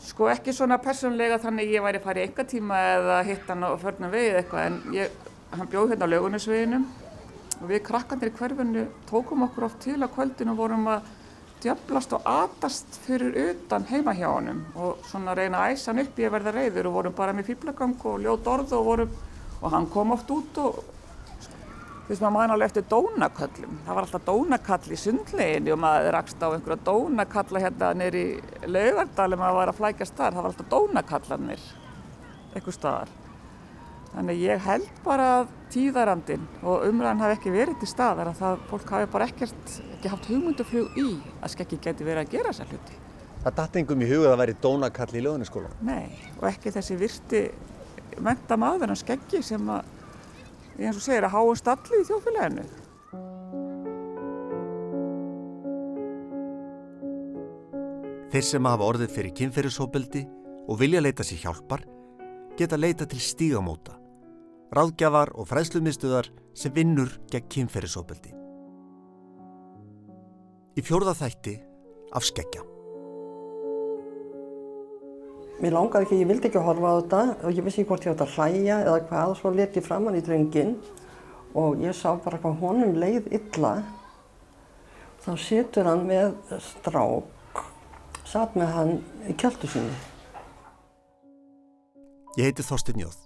Sko 0.02 0.26
ekki 0.28 0.52
svona 0.52 0.76
persónlega 0.82 1.38
þannig 1.40 1.70
ég 1.72 1.84
væri 1.84 2.00
í 2.02 2.24
einhver 2.26 2.48
tíma 2.50 2.80
eða 2.98 3.22
hitt 3.24 3.48
hann 3.48 3.64
og 3.64 3.78
förnum 3.80 4.12
vegið 4.12 4.38
eitthvað 4.40 4.66
en 4.66 4.78
ég, 4.96 5.16
hann 5.54 5.70
bjóð 5.72 5.94
hérna 5.94 6.08
á 6.10 6.12
laugunisveginum 6.12 6.86
og 7.62 7.66
við 7.70 7.82
krakkandir 7.86 8.32
í 8.32 8.36
hverfinu 8.36 8.86
tókum 9.08 9.46
okkur 9.46 9.68
oft 9.70 9.80
til 9.84 9.96
að 10.00 10.12
kvöldinu 10.16 10.56
vorum 10.58 10.88
að 10.92 11.06
djöblast 11.62 12.16
og 12.18 12.26
atast 12.26 12.98
fyrir 13.06 13.36
utan 13.46 13.86
heima 13.88 14.12
hjá 14.18 14.26
honum 14.28 14.64
og 14.74 15.04
svona 15.08 15.36
reyna 15.38 15.62
að 15.62 15.76
æsa 15.76 15.92
hann 15.92 16.02
upp 16.02 16.18
í 16.18 16.26
að 16.26 16.34
verða 16.36 16.56
reyður 16.56 16.90
og 16.90 16.96
vorum 16.98 17.14
bara 17.16 17.36
með 17.38 17.52
fýblagang 17.52 17.94
og 18.10 18.18
ljót 18.24 18.50
orð 18.50 18.74
og 18.76 18.88
vorum 18.90 19.14
og 19.62 19.70
hann 19.72 19.86
kom 19.94 20.12
oft 20.16 20.34
út 20.34 20.58
og 20.58 20.82
þú 22.12 22.18
veist 22.18 22.24
maður 22.26 22.34
maður 22.36 22.52
alveg 22.52 22.68
eftir 22.68 22.84
dónaköllum. 22.90 23.76
Það 23.86 23.96
var 23.96 24.06
alltaf 24.06 24.24
dónakall 24.26 24.92
í 24.92 24.96
sundleginu 25.00 25.72
og 25.72 25.78
maður 25.80 26.10
rakst 26.12 26.42
á 26.44 26.48
einhverja 26.52 26.84
dónakalla 26.84 27.62
hérna 27.62 27.88
nýri 27.96 28.24
laugardal 28.68 29.28
maður 29.32 29.56
var 29.56 29.72
að 29.72 29.78
flækjast 29.78 30.18
þar, 30.18 30.34
það 30.34 30.42
var 30.42 30.50
alltaf 30.50 30.68
dónakallanir 30.74 31.62
einhver 32.52 32.76
staðar. 32.76 33.14
Þannig 34.12 34.42
ég 34.44 34.66
held 34.66 35.00
bara 35.06 35.30
að 35.38 35.54
tíðarandin 35.72 36.44
og 36.60 36.84
umræðan 36.90 37.24
hafi 37.24 37.38
ekki 37.38 37.54
verið 37.54 37.80
til 37.80 37.88
staðar 37.88 38.28
að 38.28 38.42
það 38.42 38.68
fólk 38.68 38.92
hafi 38.92 39.08
bara 39.14 39.30
ekkert 39.30 39.72
ekki 39.94 40.12
haft 40.12 40.28
hugmynduflug 40.28 41.00
í 41.00 41.08
að 41.40 41.54
skekki 41.54 41.80
geti 41.80 42.04
verið 42.04 42.26
að 42.26 42.36
gera 42.36 42.52
þessa 42.52 42.68
hluti. 42.68 43.00
Það 43.46 43.56
datt 43.62 43.80
engum 43.80 44.04
í 44.04 44.10
huga 44.12 44.26
að 44.26 44.34
það 44.34 44.42
væri 44.42 44.58
dónakall 44.66 45.16
í 45.16 45.24
löðuniskólan? 45.24 45.80
Nei, 45.80 46.12
og 46.36 46.44
ekki 46.52 46.76
þessi 46.76 47.00
virti 47.00 47.42
menta 48.20 48.60
maður 48.60 48.92
en 48.92 49.00
skeggi 49.00 49.40
sem 49.42 49.72
að, 49.72 49.88
eins 50.78 50.96
og 50.96 51.04
segir, 51.04 51.26
að 51.26 51.34
háa 51.36 51.56
stalli 51.58 52.00
í 52.00 52.06
þjófélaginu. 52.08 52.66
Þeir 58.32 58.46
sem 58.48 58.64
hafa 58.64 58.86
orðið 58.88 59.10
fyrir 59.12 59.34
kynferðishópeldi 59.36 60.22
og 60.72 60.78
vilja 60.80 61.02
leita 61.04 61.26
sér 61.26 61.42
hjálpar 61.42 61.82
geta 62.56 62.78
leita 62.78 63.04
til 63.08 63.20
stígamóta, 63.20 63.98
ráðgjafar 64.72 65.34
og 65.36 65.48
fræðslumistuðar 65.50 66.30
sem 66.56 66.72
vinnur 66.72 67.12
gegn 67.32 67.48
kynferðishópeldi. 67.56 68.32
Í 70.72 70.84
fjórða 70.84 71.16
þætti 71.18 71.58
af 72.16 72.24
skeggja. 72.24 72.71
Mér 75.62 75.76
langaði 75.76 76.08
ekki, 76.08 76.16
ég 76.18 76.26
vildi 76.26 76.48
ekki 76.48 76.62
horfa 76.66 76.90
á 76.90 76.94
þetta 76.98 77.18
og 77.46 77.54
ég 77.54 77.62
vissi 77.62 77.82
ekki 77.82 77.90
hvort 77.92 78.06
ég 78.06 78.16
átt 78.16 78.24
að 78.24 78.32
hlæja 78.34 78.78
eða 78.82 79.02
hvað 79.06 79.34
og 79.34 79.36
svo 79.38 79.52
let 79.54 79.76
ég 79.78 79.84
fram 79.86 80.08
hann 80.08 80.18
í 80.18 80.22
drengin 80.26 80.72
og 81.54 81.84
ég 81.84 81.94
sá 81.94 82.08
bara 82.24 82.40
hvað 82.42 82.58
honum 82.64 82.96
leið 82.98 83.28
illa 83.38 83.76
þá 85.22 85.30
setur 85.38 85.86
hann 85.86 86.02
með 86.08 86.34
strák, 86.66 87.62
satt 88.26 88.58
með 88.58 88.74
hann 88.74 88.92
í 89.30 89.38
kjöldu 89.38 89.70
sinni. 89.70 89.94
Ég 92.40 92.48
heiti 92.48 92.66
Þorstin 92.66 93.04
Jóð. 93.04 93.18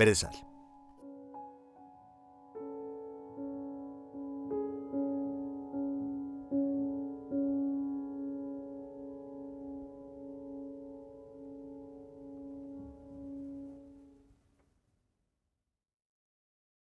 Verðið 0.00 0.22
sæl. 0.22 0.45